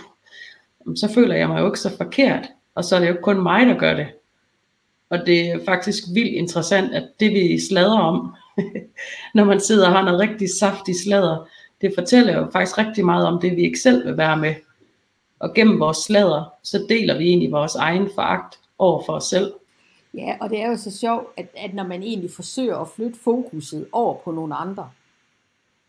så 0.96 1.14
føler 1.14 1.36
jeg 1.36 1.48
mig 1.48 1.60
jo 1.62 1.66
ikke 1.66 1.80
så 1.80 1.98
forkert. 1.98 2.46
Og 2.76 2.84
så 2.84 2.96
er 2.96 3.00
det 3.00 3.08
jo 3.08 3.18
kun 3.24 3.42
mig, 3.44 3.66
der 3.66 3.80
gør 3.80 3.94
det. 3.94 4.08
Og 5.10 5.20
det 5.26 5.52
er 5.52 5.66
faktisk 5.66 6.04
vildt 6.14 6.34
interessant, 6.34 6.94
at 6.94 7.10
det 7.20 7.32
vi 7.32 7.60
slader 7.60 8.00
om, 8.00 8.34
når 9.36 9.44
man 9.44 9.60
sidder 9.60 9.88
og 9.88 9.94
har 9.94 10.04
noget 10.04 10.20
rigtig 10.20 10.50
saftig 10.60 10.96
sladder, 10.96 11.48
det 11.82 11.92
fortæller 11.98 12.38
jo 12.38 12.48
faktisk 12.54 12.78
rigtig 12.78 13.06
meget 13.06 13.28
om 13.28 13.42
det, 13.42 13.56
vi 13.56 13.62
ikke 13.62 13.80
selv 13.80 14.06
vil 14.06 14.18
være 14.18 14.38
med. 14.38 14.56
Og 15.40 15.54
gennem 15.54 15.80
vores 15.80 15.98
sladder, 15.98 16.54
så 16.64 16.86
deler 16.90 17.18
vi 17.18 17.28
egentlig 17.28 17.52
vores 17.52 17.76
egen 17.76 18.10
foragt 18.16 18.60
over 18.78 19.04
for 19.06 19.14
os 19.14 19.24
selv. 19.24 19.54
Ja, 20.14 20.38
og 20.42 20.50
det 20.50 20.62
er 20.62 20.68
jo 20.68 20.78
så 20.78 20.98
sjovt, 20.98 21.28
at, 21.38 21.48
at 21.58 21.74
når 21.74 21.84
man 21.84 22.04
egentlig 22.04 22.32
forsøger 22.32 22.78
at 22.78 22.88
flytte 22.88 23.20
fokuset 23.20 23.88
over 23.92 24.18
på 24.24 24.32
nogle 24.32 24.56
andre, 24.56 24.90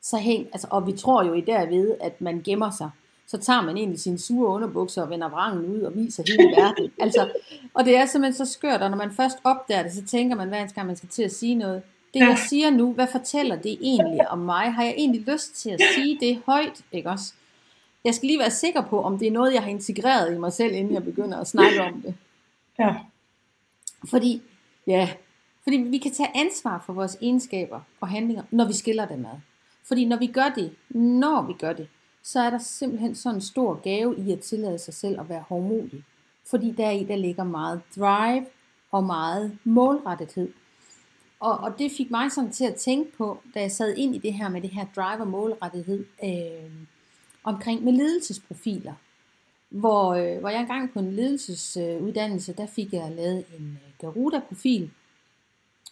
så 0.03 0.17
hæng, 0.17 0.47
altså, 0.53 0.67
og 0.71 0.87
vi 0.87 0.93
tror 0.93 1.25
jo 1.25 1.33
i 1.33 1.41
derved, 1.41 1.95
at 2.01 2.21
man 2.21 2.43
gemmer 2.45 2.71
sig 2.71 2.91
så 3.31 3.39
tager 3.39 3.63
man 3.63 3.77
egentlig 3.77 4.01
sine 4.01 4.19
sure 4.19 4.49
underbukser 4.49 5.03
og 5.03 5.11
vender 5.11 5.29
vrangen 5.29 5.67
ud 5.67 5.81
og 5.81 5.95
viser 5.95 6.23
hele 6.27 6.51
verden. 6.57 6.93
altså, 7.05 7.31
og 7.75 7.85
det 7.85 7.97
er 7.97 8.07
simpelthen 8.07 8.47
så 8.47 8.53
skørt, 8.53 8.83
og 8.83 8.91
når 8.91 8.97
man 8.97 9.13
først 9.13 9.39
opdager 9.45 9.83
det, 9.83 9.93
så 9.93 10.05
tænker 10.05 10.37
man, 10.37 10.49
hver 10.49 10.67
gang 10.67 10.87
man 10.87 10.97
skal 10.97 11.09
til 11.09 11.23
at 11.23 11.33
sige 11.33 11.55
noget. 11.55 11.83
Det 12.15 12.21
jeg 12.21 12.39
siger 12.49 12.71
nu, 12.71 12.93
hvad 12.93 13.07
fortæller 13.13 13.57
det 13.57 13.79
egentlig 13.81 14.29
om 14.29 14.39
mig? 14.39 14.73
Har 14.73 14.83
jeg 14.83 14.95
egentlig 14.97 15.21
lyst 15.21 15.55
til 15.55 15.71
at 15.71 15.81
sige 15.95 16.19
det 16.21 16.43
højt, 16.47 16.85
ikke 16.93 17.11
også? 17.11 17.33
Jeg 18.05 18.15
skal 18.15 18.27
lige 18.27 18.39
være 18.39 18.51
sikker 18.51 18.83
på, 18.83 19.03
om 19.03 19.19
det 19.19 19.29
er 19.29 19.33
noget, 19.33 19.55
jeg 19.55 19.63
har 19.63 19.71
integreret 19.71 20.35
i 20.35 20.39
mig 20.39 20.53
selv, 20.53 20.75
inden 20.75 20.95
jeg 20.95 21.05
begynder 21.05 21.39
at 21.39 21.47
snakke 21.47 21.83
om 21.83 22.03
det. 22.03 22.15
Ja. 22.79 22.95
Fordi, 24.11 24.43
ja, 24.87 25.09
fordi 25.63 25.77
vi 25.77 25.99
kan 25.99 26.13
tage 26.13 26.31
ansvar 26.35 26.83
for 26.87 26.93
vores 26.93 27.17
egenskaber 27.21 27.81
og 28.01 28.09
handlinger, 28.09 28.43
når 28.51 28.65
vi 28.65 28.73
skiller 28.73 29.07
dem 29.07 29.25
ad. 29.25 29.39
Fordi 29.85 30.05
når 30.05 30.17
vi 30.17 30.27
gør 30.27 30.53
det, 30.57 30.75
når 30.91 31.43
vi 31.43 31.53
gør 31.53 31.73
det, 31.73 31.89
så 32.29 32.41
er 32.41 32.51
der 32.51 32.59
simpelthen 32.59 33.15
sådan 33.15 33.37
en 33.37 33.41
stor 33.41 33.81
gave 33.83 34.17
i 34.19 34.33
at 34.33 34.41
tillade 34.41 34.79
sig 34.79 34.95
selv 34.95 35.21
at 35.21 35.29
være 35.29 35.45
hårdmodig. 35.49 36.05
Fordi 36.47 36.71
deri 36.71 37.05
der 37.05 37.17
ligger 37.17 37.45
meget 37.45 37.81
drive 37.97 38.47
og 38.91 39.05
meget 39.05 39.59
målrettethed. 39.65 40.53
Og, 41.41 41.59
og 41.59 41.79
det 41.79 41.93
fik 41.97 42.11
mig 42.11 42.33
sådan 42.33 42.51
til 42.51 42.65
at 42.65 42.75
tænke 42.75 43.17
på, 43.17 43.39
da 43.55 43.61
jeg 43.61 43.73
sad 43.73 43.97
ind 43.97 44.15
i 44.15 44.19
det 44.19 44.35
her 44.35 44.49
med 44.49 44.61
det 44.61 44.71
her 44.71 44.87
drive 44.97 45.21
og 45.21 45.29
målrettethed, 45.29 46.05
øh, 46.25 46.71
omkring 47.45 47.85
med 47.85 47.93
ledelsesprofiler. 47.93 48.95
Hvor, 49.69 50.15
øh, 50.15 50.41
hvor 50.41 50.49
jeg 50.49 50.61
engang 50.61 50.93
på 50.93 50.99
en 50.99 51.13
ledelsesuddannelse, 51.13 52.53
der 52.53 52.67
fik 52.67 52.93
jeg 52.93 53.13
lavet 53.17 53.45
en 53.59 53.79
øh, 53.85 53.93
Garuda-profil. 53.99 54.91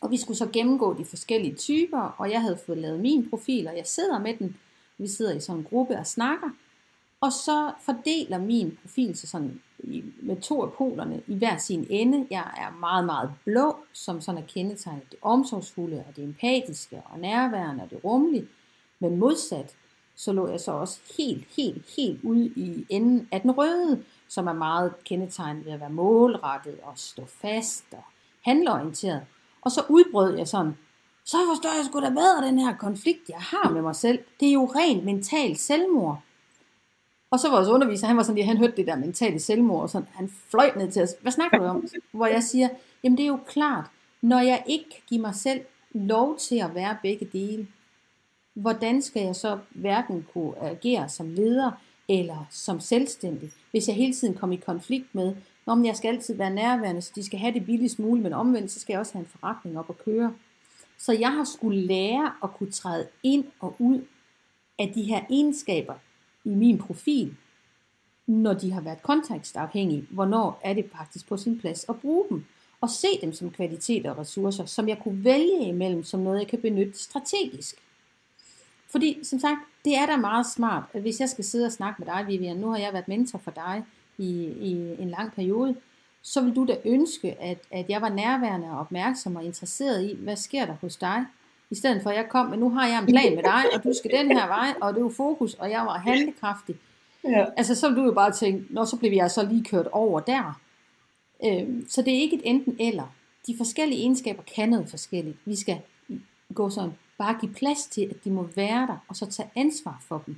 Og 0.01 0.11
vi 0.11 0.17
skulle 0.17 0.37
så 0.37 0.49
gennemgå 0.53 0.95
de 0.99 1.05
forskellige 1.05 1.55
typer, 1.55 2.15
og 2.19 2.31
jeg 2.31 2.41
havde 2.41 2.59
fået 2.67 2.79
lavet 2.79 3.01
min 3.01 3.31
profil, 3.31 3.69
og 3.69 3.77
jeg 3.77 3.87
sidder 3.87 4.19
med 4.19 4.35
den 4.39 4.57
vi 4.99 5.09
sidder 5.09 5.35
i 5.35 5.41
sådan 5.41 5.59
en 5.59 5.65
gruppe 5.65 5.99
og 5.99 6.07
snakker, 6.07 6.51
og 7.21 7.33
så 7.33 7.73
fordeler 7.81 8.39
min 8.39 8.79
profil 8.83 9.17
sig 9.17 9.29
sådan 9.29 9.61
med 10.23 10.41
to 10.41 10.63
af 10.63 10.73
polerne 10.73 11.23
i 11.27 11.35
hver 11.35 11.57
sin 11.57 11.87
ende. 11.91 12.27
Jeg 12.31 12.55
er 12.57 12.79
meget, 12.81 13.07
meget 13.07 13.31
blå, 13.45 13.77
som 13.93 14.21
sådan 14.21 14.43
er 14.43 14.47
kendetegnet 14.47 15.11
det 15.11 15.19
omsorgsfulde, 15.23 16.05
og 16.09 16.17
det 16.17 16.25
empatiske, 16.25 17.03
og 17.05 17.19
nærværende, 17.19 17.83
og 17.83 17.91
det 17.91 18.05
rummelige. 18.05 18.49
Men 19.01 19.17
modsat, 19.17 19.77
så 20.17 20.33
lå 20.33 20.49
jeg 20.49 20.61
så 20.61 20.73
også 20.73 21.01
helt, 21.17 21.45
helt, 21.57 21.85
helt 21.97 22.21
ude 22.23 22.47
i 22.47 22.87
enden 22.89 23.29
af 23.33 23.41
den 23.41 23.51
røde, 23.51 24.05
som 24.29 24.47
er 24.47 24.53
meget 24.53 24.93
kendetegnet 25.05 25.65
ved 25.65 25.73
at 25.73 25.81
være 25.81 25.91
målrettet 25.91 26.79
og 26.83 26.93
stå 26.97 27.27
fast 27.27 27.85
og 27.93 28.05
handleorienteret. 28.45 29.23
Og 29.63 29.71
så 29.71 29.85
udbrød 29.89 30.37
jeg 30.37 30.49
sådan, 30.49 30.77
så 31.27 31.37
forstår 31.51 31.77
jeg 31.77 31.85
sgu 31.85 32.01
da 32.01 32.09
bedre 32.09 32.47
den 32.47 32.59
her 32.59 32.77
konflikt, 32.77 33.29
jeg 33.29 33.39
har 33.39 33.71
med 33.71 33.83
mig 33.83 33.97
selv. 33.97 34.19
Det 34.41 34.49
er 34.49 34.53
jo 34.53 34.65
rent 34.65 35.05
mental 35.05 35.57
selvmord. 35.57 36.21
Og 37.31 37.41
så 37.41 37.51
vores 37.51 37.69
underviser, 37.69 38.07
han 38.07 38.17
var 38.17 38.23
sådan, 38.23 38.35
lige, 38.35 38.47
han 38.47 38.57
hørte 38.57 38.77
det 38.77 38.87
der 38.87 38.97
mentale 38.97 39.41
selvmord, 39.41 39.83
og 39.83 39.91
sådan, 39.91 40.09
han 40.13 40.33
fløj 40.51 40.71
ned 40.77 40.93
til 40.93 41.03
os. 41.03 41.15
Hvad 41.21 41.33
snakker 41.33 41.59
du 41.59 41.65
om? 41.65 41.89
Hvor 42.13 42.27
jeg 42.27 42.43
siger, 42.43 42.69
jamen 43.05 43.17
det 43.17 43.23
er 43.23 43.29
jo 43.29 43.39
klart, 43.47 43.85
når 44.23 44.41
jeg 44.41 44.65
ikke 44.67 44.85
kan 44.91 45.03
give 45.09 45.21
mig 45.21 45.35
selv 45.35 45.61
lov 45.93 46.39
til 46.39 46.57
at 46.57 46.75
være 46.75 46.97
begge 47.03 47.29
dele, 47.33 47.67
hvordan 48.55 49.03
skal 49.03 49.23
jeg 49.23 49.37
så 49.37 49.59
hverken 49.71 50.27
kunne 50.33 50.59
agere 50.63 51.09
som 51.09 51.29
leder 51.29 51.71
eller 52.09 52.47
som 52.51 52.81
selvstændig, 52.81 53.51
hvis 53.71 53.89
jeg 53.89 53.97
hele 53.97 54.13
tiden 54.13 54.35
kommer 54.35 54.57
i 54.57 54.61
konflikt 54.67 55.15
med, 55.15 55.35
om 55.67 55.85
jeg 55.85 55.97
skal 55.97 56.09
altid 56.09 56.35
være 56.35 56.51
nærværende, 56.51 57.03
så 57.03 57.13
de 57.15 57.25
skal 57.25 57.39
have 57.39 57.55
det 57.55 57.67
billigst 57.67 57.99
muligt, 57.99 58.23
men 58.23 58.33
omvendt, 58.33 58.71
så 58.71 58.81
skal 58.81 58.93
jeg 58.93 59.01
også 59.01 59.13
have 59.13 59.21
en 59.21 59.31
forretning 59.41 59.79
op 59.79 59.91
at 59.91 60.05
køre. 60.05 60.33
Så 60.99 61.13
jeg 61.13 61.33
har 61.33 61.45
skulle 61.45 61.81
lære 61.81 62.33
at 62.43 62.55
kunne 62.55 62.71
træde 62.71 63.09
ind 63.23 63.45
og 63.61 63.77
ud 63.79 64.01
af 64.79 64.93
de 64.95 65.03
her 65.03 65.21
egenskaber 65.31 65.95
i 66.45 66.49
min 66.49 66.79
profil, 66.79 67.37
når 68.27 68.53
de 68.53 68.73
har 68.73 68.81
været 68.81 69.03
kontekstafhængige. 69.03 70.07
Hvornår 70.11 70.61
er 70.65 70.73
det 70.73 70.91
faktisk 70.93 71.29
på 71.29 71.37
sin 71.37 71.61
plads 71.61 71.85
at 71.89 72.01
bruge 72.01 72.25
dem? 72.31 72.45
Og 72.81 72.91
se 72.91 73.09
dem 73.21 73.33
som 73.33 73.51
kvaliteter 73.51 74.11
og 74.11 74.19
ressourcer, 74.19 74.65
som 74.67 74.89
jeg 74.89 74.99
kunne 74.99 75.25
vælge 75.25 75.69
imellem 75.69 76.05
som 76.05 76.21
noget, 76.21 76.39
jeg 76.39 76.49
kan 76.49 76.61
benytte 76.61 76.99
strategisk. 76.99 77.77
Fordi, 78.89 79.19
som 79.23 79.39
sagt, 79.39 79.61
det 79.85 79.97
er 79.97 80.07
da 80.07 80.17
meget 80.17 80.47
smart, 80.47 80.85
at 80.93 81.01
hvis 81.01 81.21
jeg 81.21 81.29
skal 81.29 81.45
sidde 81.45 81.67
og 81.67 81.73
snakke 81.73 82.03
med 82.03 82.07
dig, 82.15 82.27
Vivian, 82.27 82.57
nu 82.57 82.71
har 82.71 82.79
jeg 82.79 82.93
været 82.93 83.09
mentor 83.09 83.39
for 83.39 83.51
dig 83.51 83.85
i, 84.19 84.31
i 84.61 85.03
en 85.03 85.11
lang 85.11 85.33
periode, 85.33 85.77
så 86.27 86.41
vil 86.41 86.57
du 86.57 86.67
da 86.67 86.77
ønske, 86.85 87.41
at, 87.41 87.59
at 87.71 87.87
jeg 87.89 88.03
var 88.03 88.09
nærværende 88.09 88.71
og 88.71 88.79
opmærksom 88.79 89.37
og 89.37 89.45
interesseret 89.45 90.05
i, 90.05 90.17
hvad 90.23 90.37
sker 90.37 90.67
der 90.67 90.75
hos 90.81 90.97
dig? 90.97 91.25
I 91.71 91.75
stedet 91.75 92.03
for, 92.03 92.11
at 92.11 92.17
jeg 92.17 92.27
kom, 92.31 92.47
men 92.47 92.59
nu 92.59 92.71
har 92.71 92.87
jeg 92.87 92.99
en 92.99 93.07
plan 93.07 93.35
med 93.35 93.43
dig, 93.43 93.65
og 93.75 93.85
du 93.85 93.93
skal 93.99 94.11
den 94.11 94.39
her 94.39 94.47
vej, 94.47 94.75
og 94.81 94.95
det 94.95 95.01
er 95.01 95.05
jo 95.05 95.13
fokus, 95.17 95.55
og 95.55 95.71
jeg 95.71 95.81
var 95.81 95.99
handlekraftig. 95.99 96.77
Ja. 97.25 97.47
Altså, 97.57 97.75
så 97.75 97.89
vil 97.89 97.97
du 97.97 98.05
jo 98.05 98.13
bare 98.13 98.33
tænke, 98.33 98.65
når 98.71 98.85
så 98.85 98.97
bliver 98.97 99.15
jeg 99.15 99.31
så 99.31 99.47
lige 99.47 99.65
kørt 99.65 99.87
over 99.93 100.21
der. 100.21 100.61
Øhm, 101.45 101.87
så 101.89 102.03
det 102.03 102.15
er 102.15 102.19
ikke 102.19 102.37
et 102.37 102.43
enten 102.45 102.77
eller. 102.81 103.15
De 103.47 103.57
forskellige 103.57 104.01
egenskaber 104.01 104.43
kan 104.57 104.69
noget 104.69 104.89
forskelligt. 104.91 105.37
Vi 105.45 105.57
skal 105.57 105.79
gå 106.55 106.71
sådan, 106.71 106.93
bare 107.19 107.37
give 107.41 107.53
plads 107.53 107.87
til, 107.87 108.03
at 108.11 108.25
de 108.25 108.31
må 108.31 108.49
være 108.57 108.87
der, 108.87 109.05
og 109.09 109.17
så 109.17 109.27
tage 109.27 109.51
ansvar 109.57 110.03
for 110.09 110.23
dem. 110.27 110.37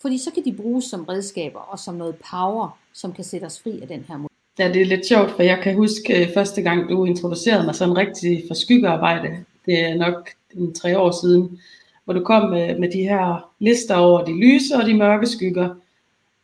Fordi 0.00 0.18
så 0.18 0.30
kan 0.30 0.44
de 0.44 0.52
bruges 0.52 0.84
som 0.84 1.04
redskaber 1.04 1.60
og 1.60 1.78
som 1.78 1.94
noget 1.94 2.16
power, 2.30 2.78
som 2.92 3.12
kan 3.12 3.24
sætte 3.24 3.44
os 3.44 3.62
fri 3.62 3.80
af 3.80 3.88
den 3.88 4.04
her 4.08 4.16
måde. 4.16 4.35
Ja, 4.58 4.72
det 4.72 4.82
er 4.82 4.86
lidt 4.86 5.06
sjovt, 5.06 5.30
for 5.30 5.42
jeg 5.42 5.60
kan 5.62 5.74
huske 5.74 6.22
øh, 6.22 6.34
første 6.34 6.62
gang, 6.62 6.88
du 6.88 7.04
introducerede 7.04 7.64
mig 7.64 7.74
sådan 7.74 7.96
rigtig 7.96 8.44
for 8.48 8.54
skyggearbejde. 8.54 9.44
Det 9.66 9.80
er 9.80 9.94
nok 9.94 10.30
en 10.54 10.74
tre 10.74 10.98
år 10.98 11.10
siden, 11.22 11.60
hvor 12.04 12.14
du 12.14 12.24
kom 12.24 12.50
med, 12.50 12.78
med 12.78 12.92
de 12.92 13.02
her 13.02 13.50
lister 13.58 13.94
over 13.96 14.24
de 14.24 14.40
lyse 14.40 14.76
og 14.76 14.86
de 14.86 14.94
mørke 14.94 15.26
skygger. 15.26 15.74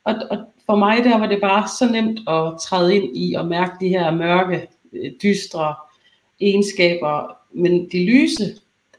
Og, 0.04 0.14
og 0.30 0.38
for 0.66 0.76
mig 0.76 1.04
der 1.04 1.18
var 1.18 1.26
det 1.26 1.40
bare 1.40 1.68
så 1.78 1.92
nemt 1.92 2.20
at 2.28 2.60
træde 2.62 2.96
ind 2.96 3.16
i 3.16 3.34
og 3.34 3.46
mærke 3.46 3.72
de 3.80 3.88
her 3.88 4.10
mørke, 4.10 4.68
øh, 4.92 5.12
dystre 5.22 5.74
egenskaber. 6.40 7.36
Men 7.52 7.88
de 7.92 8.04
lyse, 8.04 8.44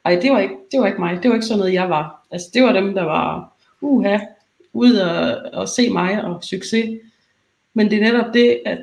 ej, 0.06 0.20
det 0.22 0.32
var 0.32 0.40
ikke, 0.40 0.56
det 0.72 0.80
var 0.80 0.88
ikke 0.88 1.00
mig. 1.00 1.24
Det 1.24 1.30
var 1.30 1.36
ikke 1.36 1.48
sådan 1.48 1.60
noget, 1.60 1.74
jeg 1.74 1.90
var. 1.90 2.26
Altså, 2.32 2.48
det 2.54 2.64
var 2.64 2.72
dem, 2.72 2.94
der 2.94 3.04
var, 3.04 3.54
uha, 3.82 4.18
ud 4.74 4.94
og, 4.96 5.38
og 5.54 5.70
se 5.70 5.90
mig 5.90 6.24
og 6.24 6.44
succes. 6.44 7.00
Men 7.74 7.92
det 7.92 7.98
er 7.98 8.12
netop 8.12 8.34
det, 8.34 8.60
at 8.66 8.78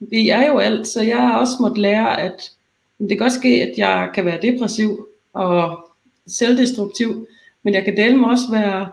vi 0.00 0.28
er 0.28 0.46
jo 0.46 0.58
alt, 0.58 0.86
så 0.86 1.02
jeg 1.02 1.16
har 1.16 1.38
også 1.38 1.52
måttet 1.60 1.78
lære, 1.78 2.20
at 2.20 2.52
det 2.98 3.08
kan 3.08 3.18
godt 3.18 3.32
ske, 3.32 3.62
at 3.62 3.78
jeg 3.78 4.10
kan 4.14 4.24
være 4.24 4.42
depressiv 4.42 5.08
og 5.32 5.90
selvdestruktiv, 6.26 7.26
men 7.62 7.74
jeg 7.74 7.84
kan 7.84 7.96
dele 7.96 8.16
mig 8.16 8.30
også 8.30 8.50
være 8.50 8.88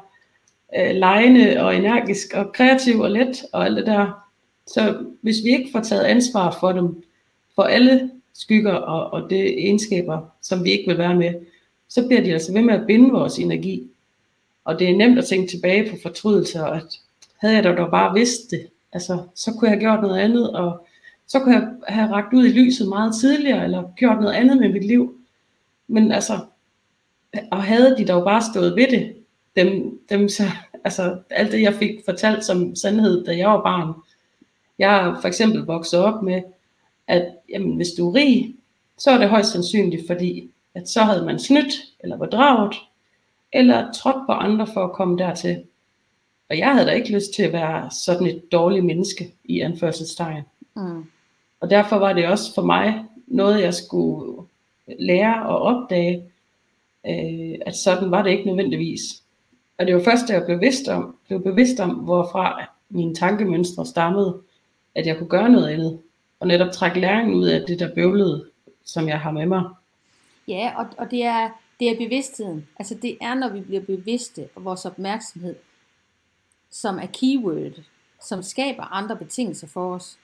øh, 0.78 0.96
lejende 0.96 1.62
og 1.62 1.76
energisk 1.76 2.34
og 2.34 2.54
kreativ 2.54 3.00
og 3.00 3.12
let 3.12 3.46
og 3.54 3.66
alt 3.66 3.78
det 3.78 3.86
der. 3.86 4.28
Så 4.68 5.06
hvis 5.22 5.36
vi 5.44 5.50
ikke 5.50 5.70
får 5.72 5.80
taget 5.80 6.04
ansvar 6.04 6.58
for 6.60 6.72
dem, 6.72 7.04
for 7.56 7.64
alle 7.64 8.12
skygger 8.34 8.74
og, 8.74 9.14
og 9.14 9.30
det 9.30 9.60
egenskaber, 9.60 10.22
som 10.42 10.64
vi 10.64 10.72
ikke 10.72 10.88
vil 10.88 10.98
være 10.98 11.16
med, 11.16 11.34
så 11.90 12.08
bliver 12.08 12.22
de 12.22 12.34
altså 12.34 12.54
ved 12.54 12.62
med 12.62 12.74
at 12.74 12.88
binde 12.88 13.12
vores 13.12 13.38
energi. 13.38 13.88
Og 14.66 14.80
det 14.80 14.90
er 14.90 14.96
nemt 14.96 15.18
at 15.18 15.26
tænke 15.26 15.52
tilbage 15.52 15.90
på 15.92 15.98
fortrydelser, 16.02 16.66
at 16.66 16.84
havde 17.38 17.56
jeg 17.56 17.64
da 17.64 17.76
dog 17.76 17.92
bare 17.92 18.14
vidst 18.14 18.52
det, 18.52 18.68
altså, 18.94 19.24
så 19.36 19.52
kunne 19.52 19.70
jeg 19.70 19.78
have 19.78 19.80
gjort 19.80 20.02
noget 20.02 20.20
andet, 20.20 20.52
og 20.54 20.87
så 21.28 21.40
kunne 21.40 21.56
jeg 21.56 21.70
have 21.88 22.12
ragt 22.12 22.34
ud 22.34 22.46
i 22.46 22.60
lyset 22.60 22.88
meget 22.88 23.16
tidligere, 23.22 23.64
eller 23.64 23.84
gjort 23.96 24.22
noget 24.22 24.34
andet 24.34 24.58
med 24.58 24.70
mit 24.70 24.86
liv. 24.86 25.22
Men 25.88 26.12
altså, 26.12 26.40
og 27.52 27.64
havde 27.64 27.98
de 27.98 28.06
dog 28.06 28.24
bare 28.24 28.42
stået 28.42 28.76
ved 28.76 28.88
det, 28.88 29.16
dem, 29.56 30.00
dem 30.10 30.30
så, 30.30 30.44
altså 30.84 31.20
alt 31.30 31.52
det 31.52 31.62
jeg 31.62 31.74
fik 31.74 32.00
fortalt 32.06 32.46
som 32.46 32.76
sandhed, 32.76 33.26
da 33.26 33.38
jeg 33.38 33.50
var 33.50 33.62
barn. 33.62 33.94
Jeg 34.80 35.08
er 35.08 35.22
for 35.22 35.28
eksempel 35.28 35.62
vokset 35.62 36.00
op 36.00 36.24
med, 36.24 36.42
at 37.08 37.36
jamen, 37.50 37.76
hvis 37.76 37.88
du 37.98 38.10
er 38.10 38.16
rig, 38.16 38.56
så 38.98 39.12
er 39.12 39.18
det 39.18 39.30
højst 39.30 39.52
sandsynligt, 39.52 40.08
fordi 40.08 40.52
at 40.76 40.90
så 40.90 41.02
havde 41.02 41.26
man 41.26 41.40
snydt, 41.40 41.74
eller 42.00 42.18
bedraget, 42.18 42.76
eller 43.54 43.92
trådt 43.92 44.26
på 44.26 44.32
andre 44.32 44.68
for 44.74 44.84
at 44.84 44.94
komme 44.94 45.18
dertil. 45.18 45.64
Og 46.50 46.58
jeg 46.58 46.74
havde 46.74 46.86
da 46.86 46.92
ikke 46.92 47.12
lyst 47.12 47.34
til 47.34 47.44
at 47.44 47.54
være 47.54 47.92
sådan 47.92 48.28
et 48.28 48.52
dårligt 48.52 48.86
menneske 48.86 49.34
i 49.44 49.60
anførselstegn. 49.60 50.44
Mm. 50.76 51.06
Og 51.60 51.70
derfor 51.70 51.96
var 51.96 52.14
det 52.14 52.28
også 52.28 52.56
for 52.56 52.62
mig 52.62 53.06
noget, 53.28 53.62
jeg 53.62 53.74
skulle 53.74 54.48
lære 55.00 55.46
og 55.46 55.60
opdage, 55.60 56.24
øh, 57.08 57.60
at 57.66 57.76
sådan 57.76 58.12
var 58.12 58.24
det 58.24 58.32
ikke 58.32 58.46
nødvendigvis. 58.46 59.02
Og 59.78 59.88
det 59.88 59.96
var 59.96 60.04
først, 60.04 60.28
da 60.28 60.34
jeg 60.34 60.46
blev 60.46 60.58
bevidst 60.58 60.88
om, 60.88 61.16
blev 61.28 61.44
bevidst 61.44 61.80
om 61.80 61.90
hvorfra 61.90 62.68
mine 62.90 63.16
tankemønstre 63.16 63.86
stammede, 63.86 64.42
at 64.96 65.06
jeg 65.06 65.18
kunne 65.18 65.30
gøre 65.30 65.50
noget 65.50 65.68
andet, 65.68 66.00
og 66.40 66.48
netop 66.48 66.72
trække 66.72 67.00
læringen 67.00 67.36
ud 67.36 67.46
af 67.46 67.68
det 67.68 67.80
der 67.80 67.96
bøvlede, 67.96 68.46
som 68.86 69.08
jeg 69.08 69.20
har 69.20 69.32
med 69.32 69.46
mig. 69.46 69.64
Ja, 70.48 70.72
og, 70.78 70.86
og 70.98 71.12
det, 71.12 71.24
er, 71.24 71.50
det 71.80 71.90
er 71.90 71.98
bevidstheden. 71.98 72.68
Altså 72.80 72.96
det 73.02 73.18
er, 73.22 73.34
når 73.34 73.50
vi 73.50 73.62
bliver 73.62 73.82
bevidste, 73.82 74.50
og 74.56 74.66
vores 74.66 74.86
opmærksomhed, 74.86 75.56
som 76.72 77.00
er 77.00 77.06
keyword, 77.06 77.72
som 78.22 78.44
skaber 78.44 78.84
andre 78.84 79.16
betingelser 79.16 79.68
for 79.68 79.96
os. 79.96 80.18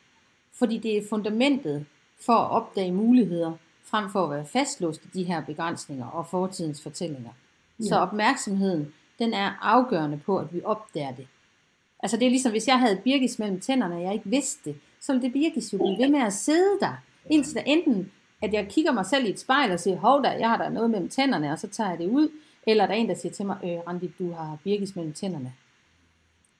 Fordi 0.53 0.77
det 0.77 0.97
er 0.97 1.01
fundamentet 1.09 1.85
for 2.25 2.33
at 2.33 2.51
opdage 2.51 2.91
muligheder, 2.91 3.53
frem 3.83 4.09
for 4.09 4.23
at 4.23 4.29
være 4.29 4.45
fastlåst 4.45 5.01
i 5.05 5.07
de 5.13 5.23
her 5.23 5.45
begrænsninger 5.45 6.05
og 6.05 6.27
fortidens 6.27 6.81
fortællinger. 6.81 7.31
Ja. 7.79 7.85
Så 7.85 7.95
opmærksomheden, 7.95 8.93
den 9.19 9.33
er 9.33 9.51
afgørende 9.61 10.19
på, 10.25 10.37
at 10.37 10.53
vi 10.53 10.61
opdager 10.63 11.11
det. 11.11 11.27
Altså 11.99 12.17
det 12.17 12.25
er 12.25 12.29
ligesom, 12.29 12.51
hvis 12.51 12.67
jeg 12.67 12.79
havde 12.79 13.01
birkis 13.03 13.39
mellem 13.39 13.59
tænderne, 13.59 13.95
og 13.95 14.01
jeg 14.01 14.13
ikke 14.13 14.29
vidste 14.29 14.69
det, 14.69 14.79
så 14.99 15.13
ville 15.13 15.25
det 15.25 15.33
birkis 15.33 15.73
jo 15.73 15.77
blive 15.77 15.97
ved 15.99 16.09
med 16.09 16.19
at 16.19 16.33
sidde 16.33 16.79
der, 16.79 16.93
indtil 17.29 17.55
der 17.55 17.61
enten, 17.61 18.11
at 18.41 18.53
jeg 18.53 18.67
kigger 18.69 18.91
mig 18.91 19.05
selv 19.05 19.25
i 19.25 19.29
et 19.29 19.39
spejl 19.39 19.71
og 19.71 19.79
siger, 19.79 19.97
hov 19.97 20.23
da, 20.23 20.29
jeg 20.29 20.49
har 20.49 20.57
der 20.57 20.69
noget 20.69 20.89
mellem 20.89 21.09
tænderne, 21.09 21.51
og 21.51 21.59
så 21.59 21.67
tager 21.67 21.89
jeg 21.89 21.99
det 21.99 22.07
ud, 22.07 22.29
eller 22.67 22.85
der 22.85 22.93
er 22.93 22.97
en, 22.97 23.09
der 23.09 23.15
siger 23.15 23.33
til 23.33 23.45
mig, 23.45 23.57
øh, 23.63 23.79
Randi, 23.87 24.11
du 24.19 24.31
har 24.31 24.57
birkis 24.63 24.95
mellem 24.95 25.13
tænderne. 25.13 25.53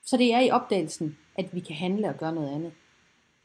Så 0.06 0.18
det 0.18 0.34
er 0.34 0.40
i 0.40 0.52
opdagelsen, 0.52 1.18
at 1.36 1.56
vi 1.56 1.60
kan 1.60 1.76
handle 1.76 2.10
og 2.10 2.18
gøre 2.18 2.36
noget 2.36 2.56
andet. 2.56 2.72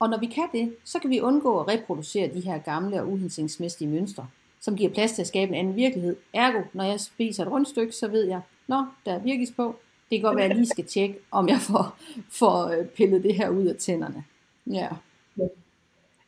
Og 0.01 0.09
når 0.09 0.19
vi 0.19 0.27
kan 0.27 0.49
det, 0.53 0.75
så 0.85 0.99
kan 0.99 1.11
vi 1.11 1.21
undgå 1.21 1.61
at 1.61 1.69
reproducere 1.69 2.31
de 2.35 2.41
her 2.41 2.59
gamle 2.59 3.01
og 3.01 3.09
uhensigtsmæssige 3.09 3.89
mønstre, 3.89 4.27
som 4.61 4.77
giver 4.77 4.91
plads 4.91 5.13
til 5.13 5.23
at 5.23 5.29
skabe 5.29 5.49
en 5.49 5.59
anden 5.59 5.77
virkelighed. 5.77 6.17
Ergo, 6.33 6.63
når 6.73 6.85
jeg 6.85 7.01
spiser 7.01 7.45
et 7.45 7.53
rundstykke, 7.53 7.93
så 7.93 8.09
ved 8.09 8.27
jeg, 8.27 8.41
nå, 8.67 8.85
der 9.07 9.13
er 9.13 9.19
virkes 9.19 9.51
på. 9.57 9.77
Det 10.11 10.21
kan 10.21 10.23
godt 10.23 10.37
være, 10.37 10.45
at 10.45 10.49
jeg 10.49 10.57
lige 10.57 10.69
skal 10.69 10.85
tjekke, 10.85 11.19
om 11.31 11.49
jeg 11.49 11.59
får, 11.61 11.97
får 12.31 12.69
øh, 12.69 12.87
pillet 12.87 13.23
det 13.23 13.35
her 13.35 13.49
ud 13.49 13.67
af 13.67 13.77
tænderne. 13.77 14.25
Ja. 14.67 14.89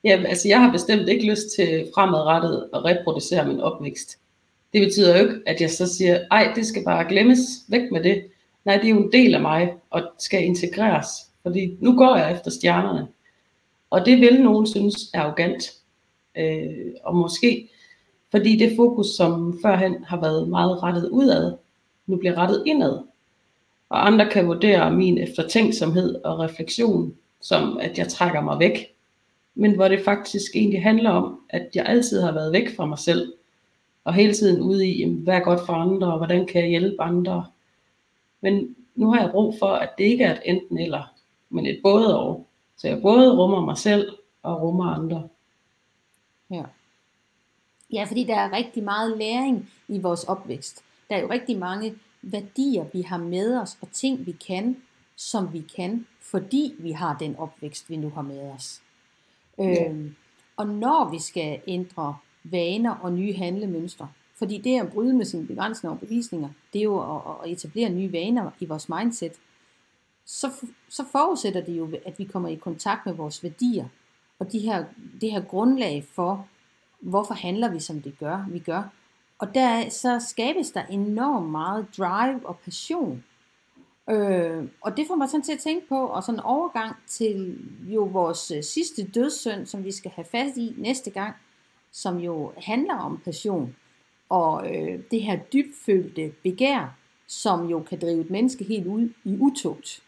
Ja, 0.04 0.22
altså 0.28 0.48
jeg 0.48 0.60
har 0.60 0.72
bestemt 0.72 1.08
ikke 1.08 1.30
lyst 1.30 1.46
til 1.56 1.88
fremadrettet 1.94 2.68
at 2.74 2.84
reproducere 2.84 3.46
min 3.46 3.60
opvækst. 3.60 4.18
Det 4.72 4.86
betyder 4.86 5.18
jo 5.18 5.28
ikke, 5.28 5.40
at 5.46 5.60
jeg 5.60 5.70
så 5.70 5.94
siger, 5.94 6.20
ej, 6.30 6.52
det 6.54 6.66
skal 6.66 6.84
bare 6.84 7.08
glemmes, 7.08 7.38
væk 7.68 7.92
med 7.92 8.02
det. 8.02 8.24
Nej, 8.64 8.76
det 8.76 8.84
er 8.84 8.90
jo 8.90 9.02
en 9.02 9.12
del 9.12 9.34
af 9.34 9.40
mig, 9.40 9.72
og 9.90 10.02
skal 10.18 10.44
integreres. 10.44 11.06
Fordi 11.42 11.76
nu 11.80 11.96
går 11.96 12.16
jeg 12.16 12.32
efter 12.32 12.50
stjernerne. 12.50 13.08
Og 13.90 14.06
det 14.06 14.20
vil 14.20 14.42
nogen 14.42 14.66
synes 14.66 15.10
er 15.14 15.20
arrogant. 15.20 15.72
Øh, 16.36 16.92
og 17.04 17.16
måske 17.16 17.70
fordi 18.30 18.56
det 18.56 18.76
fokus, 18.76 19.06
som 19.06 19.58
førhen 19.62 20.04
har 20.04 20.20
været 20.20 20.48
meget 20.48 20.82
rettet 20.82 21.08
udad, 21.08 21.56
nu 22.06 22.16
bliver 22.16 22.38
rettet 22.38 22.62
indad. 22.66 22.98
Og 23.88 24.06
andre 24.06 24.30
kan 24.30 24.46
vurdere 24.46 24.92
min 24.92 25.18
eftertænksomhed 25.18 26.14
og 26.24 26.38
refleksion 26.38 27.14
som, 27.40 27.78
at 27.78 27.98
jeg 27.98 28.08
trækker 28.08 28.40
mig 28.40 28.58
væk. 28.58 28.86
Men 29.54 29.74
hvor 29.74 29.88
det 29.88 30.04
faktisk 30.04 30.56
egentlig 30.56 30.82
handler 30.82 31.10
om, 31.10 31.40
at 31.48 31.68
jeg 31.74 31.86
altid 31.86 32.20
har 32.20 32.32
været 32.32 32.52
væk 32.52 32.76
fra 32.76 32.86
mig 32.86 32.98
selv. 32.98 33.32
Og 34.04 34.14
hele 34.14 34.34
tiden 34.34 34.60
ude 34.60 34.86
i, 34.86 35.04
hvad 35.04 35.34
er 35.34 35.40
godt 35.40 35.66
for 35.66 35.72
andre, 35.72 36.12
og 36.12 36.16
hvordan 36.16 36.46
kan 36.46 36.60
jeg 36.60 36.70
hjælpe 36.70 37.02
andre. 37.02 37.46
Men 38.40 38.76
nu 38.94 39.12
har 39.12 39.20
jeg 39.20 39.30
brug 39.30 39.54
for, 39.58 39.66
at 39.66 39.90
det 39.98 40.04
ikke 40.04 40.24
er 40.24 40.32
et 40.32 40.40
enten 40.44 40.78
eller, 40.78 41.14
men 41.50 41.66
et 41.66 41.80
både 41.82 42.18
og. 42.18 42.46
Så 42.80 42.88
jeg 42.88 43.02
både 43.02 43.36
rummer 43.36 43.60
mig 43.60 43.78
selv 43.78 44.16
og 44.42 44.62
rummer 44.62 44.84
andre. 44.84 45.28
Ja. 46.50 46.62
Ja, 47.92 48.04
fordi 48.04 48.24
der 48.24 48.34
er 48.34 48.52
rigtig 48.52 48.82
meget 48.82 49.18
læring 49.18 49.70
i 49.88 49.98
vores 49.98 50.24
opvækst. 50.24 50.84
Der 51.10 51.16
er 51.16 51.20
jo 51.20 51.30
rigtig 51.30 51.58
mange 51.58 51.94
værdier, 52.22 52.84
vi 52.92 53.02
har 53.02 53.18
med 53.18 53.58
os, 53.58 53.78
og 53.80 53.88
ting, 53.92 54.26
vi 54.26 54.32
kan, 54.32 54.76
som 55.16 55.52
vi 55.52 55.60
kan, 55.76 56.06
fordi 56.20 56.74
vi 56.78 56.92
har 56.92 57.16
den 57.18 57.36
opvækst, 57.36 57.90
vi 57.90 57.96
nu 57.96 58.10
har 58.10 58.22
med 58.22 58.50
os. 58.50 58.82
Ja. 59.58 59.90
Øhm, 59.90 60.14
og 60.56 60.66
når 60.66 61.10
vi 61.10 61.18
skal 61.18 61.60
ændre 61.66 62.16
vaner 62.44 62.94
og 62.94 63.12
nye 63.12 63.34
handlemønstre, 63.34 64.08
fordi 64.34 64.58
det 64.58 64.80
at 64.80 64.92
bryde 64.92 65.14
med 65.14 65.24
sine 65.24 65.46
begrænsende 65.46 65.90
overbevisninger, 65.90 66.48
det 66.72 66.78
er 66.78 66.84
jo 66.84 67.16
at, 67.16 67.22
at 67.44 67.50
etablere 67.50 67.90
nye 67.90 68.12
vaner 68.12 68.50
i 68.60 68.64
vores 68.64 68.88
mindset, 68.88 69.32
så, 70.26 70.50
så 70.88 71.04
forudsætter 71.12 71.64
det 71.64 71.72
jo, 71.72 71.90
at 72.06 72.18
vi 72.18 72.24
kommer 72.24 72.48
i 72.48 72.54
kontakt 72.54 73.06
med 73.06 73.14
vores 73.14 73.42
værdier, 73.42 73.88
og 74.38 74.52
de 74.52 74.58
her, 74.58 74.84
det 75.20 75.30
her 75.30 75.40
grundlag 75.40 76.04
for, 76.12 76.46
hvorfor 77.00 77.34
handler 77.34 77.70
vi 77.70 77.80
som 77.80 78.02
det 78.02 78.18
gør, 78.18 78.46
vi 78.50 78.58
gør. 78.58 78.82
Og 79.38 79.54
der 79.54 79.88
så 79.88 80.24
skabes 80.28 80.70
der 80.70 80.82
enormt 80.86 81.50
meget 81.50 81.86
drive 81.98 82.40
og 82.44 82.58
passion. 82.58 83.24
Øh, 84.10 84.64
og 84.80 84.96
det 84.96 85.06
får 85.06 85.14
mig 85.14 85.28
sådan 85.28 85.42
til 85.42 85.52
at 85.52 85.58
tænke 85.58 85.88
på, 85.88 86.06
og 86.06 86.22
sådan 86.22 86.38
en 86.38 86.44
overgang 86.44 86.96
til 87.06 87.58
jo 87.88 88.04
vores 88.04 88.50
øh, 88.50 88.62
sidste 88.62 89.06
dødssynd, 89.06 89.66
som 89.66 89.84
vi 89.84 89.92
skal 89.92 90.10
have 90.10 90.24
fast 90.24 90.56
i 90.56 90.74
næste 90.76 91.10
gang, 91.10 91.34
som 91.92 92.18
jo 92.18 92.52
handler 92.56 92.94
om 92.94 93.20
passion. 93.24 93.76
Og 94.28 94.76
øh, 94.76 95.00
det 95.10 95.22
her 95.22 95.36
dybfølte 95.36 96.32
begær, 96.42 96.96
som 97.26 97.68
jo 97.68 97.82
kan 97.82 98.00
drive 98.00 98.20
et 98.20 98.30
menneske 98.30 98.64
helt 98.64 98.86
ud 98.86 99.08
i 99.24 99.36
utugt. 99.40 100.02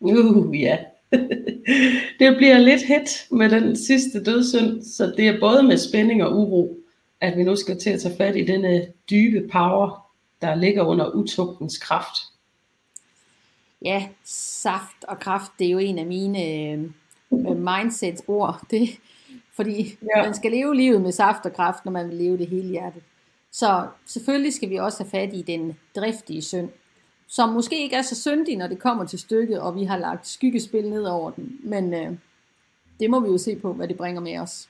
Uh, 0.00 0.60
ja. 0.60 0.78
det 2.18 2.36
bliver 2.36 2.58
lidt 2.58 2.82
hit 2.82 3.26
med 3.30 3.50
den 3.50 3.76
sidste 3.76 4.24
dødssynd, 4.24 4.82
så 4.82 5.14
det 5.16 5.28
er 5.28 5.40
både 5.40 5.62
med 5.62 5.78
spænding 5.78 6.24
og 6.24 6.36
uro, 6.36 6.78
at 7.20 7.36
vi 7.36 7.42
nu 7.42 7.56
skal 7.56 7.78
til 7.78 7.90
at 7.90 8.00
tage 8.00 8.16
fat 8.16 8.36
i 8.36 8.44
denne 8.44 8.86
dybe 9.10 9.48
power, 9.48 10.06
der 10.42 10.54
ligger 10.54 10.82
under 10.84 11.10
utugtens 11.10 11.78
kraft. 11.78 12.16
Ja, 13.82 14.08
saft 14.24 15.04
og 15.08 15.20
kraft, 15.20 15.52
det 15.58 15.66
er 15.66 15.70
jo 15.70 15.78
en 15.78 15.98
af 15.98 16.06
mine 16.06 16.44
øh, 16.44 16.78
mindset-ord. 17.56 18.60
Det, 18.70 18.88
fordi 19.54 19.98
ja. 20.16 20.22
man 20.22 20.34
skal 20.34 20.50
leve 20.50 20.76
livet 20.76 21.00
med 21.00 21.12
saft 21.12 21.46
og 21.46 21.52
kraft, 21.52 21.84
når 21.84 21.92
man 21.92 22.08
vil 22.08 22.16
leve 22.16 22.38
det 22.38 22.46
hele 22.46 22.68
hjertet. 22.68 23.02
Så 23.50 23.86
selvfølgelig 24.06 24.54
skal 24.54 24.70
vi 24.70 24.76
også 24.76 25.02
have 25.02 25.10
fat 25.10 25.34
i 25.34 25.42
den 25.42 25.76
driftige 25.96 26.42
synd, 26.42 26.68
som 27.28 27.48
måske 27.48 27.82
ikke 27.82 27.96
er 27.96 28.02
så 28.02 28.20
syndig, 28.20 28.56
når 28.56 28.66
det 28.66 28.78
kommer 28.78 29.04
til 29.04 29.18
stykket, 29.18 29.60
og 29.60 29.74
vi 29.74 29.84
har 29.84 29.98
lagt 29.98 30.28
skyggespil 30.28 30.90
ned 30.90 31.04
over 31.04 31.30
den. 31.30 31.60
Men 31.64 31.94
øh, 31.94 32.12
det 33.00 33.10
må 33.10 33.20
vi 33.20 33.28
jo 33.28 33.38
se 33.38 33.56
på, 33.56 33.72
hvad 33.72 33.88
det 33.88 33.96
bringer 33.96 34.20
med 34.20 34.38
os. 34.38 34.68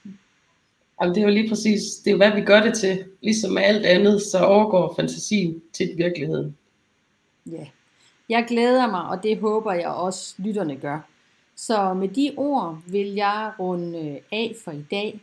Jamen, 1.00 1.14
det 1.14 1.22
er 1.22 1.26
jo 1.26 1.34
lige 1.34 1.48
præcis, 1.48 1.82
det 2.04 2.10
er 2.10 2.12
jo 2.12 2.16
hvad 2.16 2.34
vi 2.34 2.40
gør 2.40 2.62
det 2.62 2.74
til. 2.74 3.04
Ligesom 3.22 3.52
med 3.52 3.62
alt 3.62 3.86
andet, 3.86 4.22
så 4.22 4.38
overgår 4.38 4.94
fantasien 4.96 5.62
til 5.72 5.90
virkeligheden. 5.96 6.56
Ja, 7.46 7.66
jeg 8.28 8.44
glæder 8.48 8.90
mig, 8.90 9.02
og 9.02 9.22
det 9.22 9.38
håber 9.38 9.72
jeg 9.72 9.88
også 9.88 10.34
lytterne 10.38 10.76
gør. 10.76 11.00
Så 11.56 11.94
med 11.94 12.08
de 12.08 12.32
ord 12.36 12.78
vil 12.86 13.14
jeg 13.14 13.52
runde 13.58 14.20
af 14.32 14.54
for 14.64 14.70
i 14.70 14.84
dag. 14.90 15.20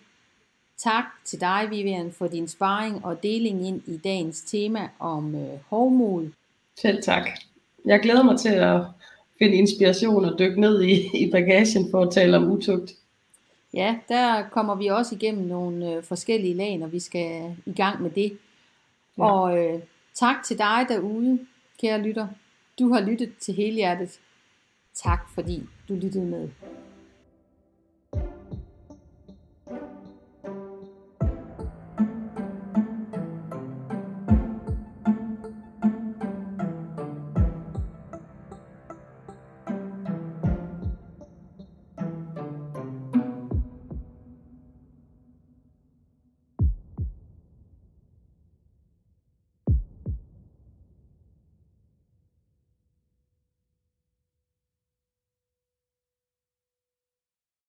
Tak 0.77 1.05
til 1.25 1.41
dig, 1.41 1.67
Vivian, 1.69 2.11
for 2.11 2.27
din 2.27 2.47
sparring 2.47 3.05
og 3.05 3.23
deling 3.23 3.67
ind 3.67 3.81
i 3.87 3.97
dagens 3.97 4.41
tema 4.41 4.89
om 4.99 5.35
øh, 5.35 5.59
hovmod. 5.69 6.29
Selv 6.81 7.03
tak. 7.03 7.29
Jeg 7.85 7.99
glæder 7.99 8.23
mig 8.23 8.39
til 8.39 8.49
at 8.49 8.81
finde 9.39 9.55
inspiration 9.55 10.25
og 10.25 10.39
dykke 10.39 10.61
ned 10.61 10.83
i, 10.83 11.17
i 11.25 11.31
bagagen 11.31 11.91
for 11.91 12.01
at 12.01 12.13
tale 12.13 12.37
om 12.37 12.51
utugt. 12.51 12.91
Ja, 13.73 13.95
der 14.09 14.49
kommer 14.49 14.75
vi 14.75 14.87
også 14.87 15.15
igennem 15.15 15.47
nogle 15.47 15.93
øh, 15.93 16.03
forskellige 16.03 16.53
lag, 16.53 16.77
når 16.77 16.87
vi 16.87 16.99
skal 16.99 17.55
i 17.65 17.73
gang 17.73 18.01
med 18.01 18.09
det. 18.11 18.37
Ja. 19.17 19.23
Og 19.23 19.57
øh, 19.57 19.79
tak 20.13 20.35
til 20.45 20.57
dig 20.57 20.85
derude, 20.89 21.39
kære 21.81 22.01
lytter. 22.01 22.27
Du 22.79 22.93
har 22.93 23.01
lyttet 23.01 23.31
til 23.39 23.53
hele 23.53 23.75
hjertet. 23.75 24.19
Tak 24.93 25.29
fordi 25.33 25.63
du 25.89 25.93
lyttede 25.93 26.25
med. 26.25 26.49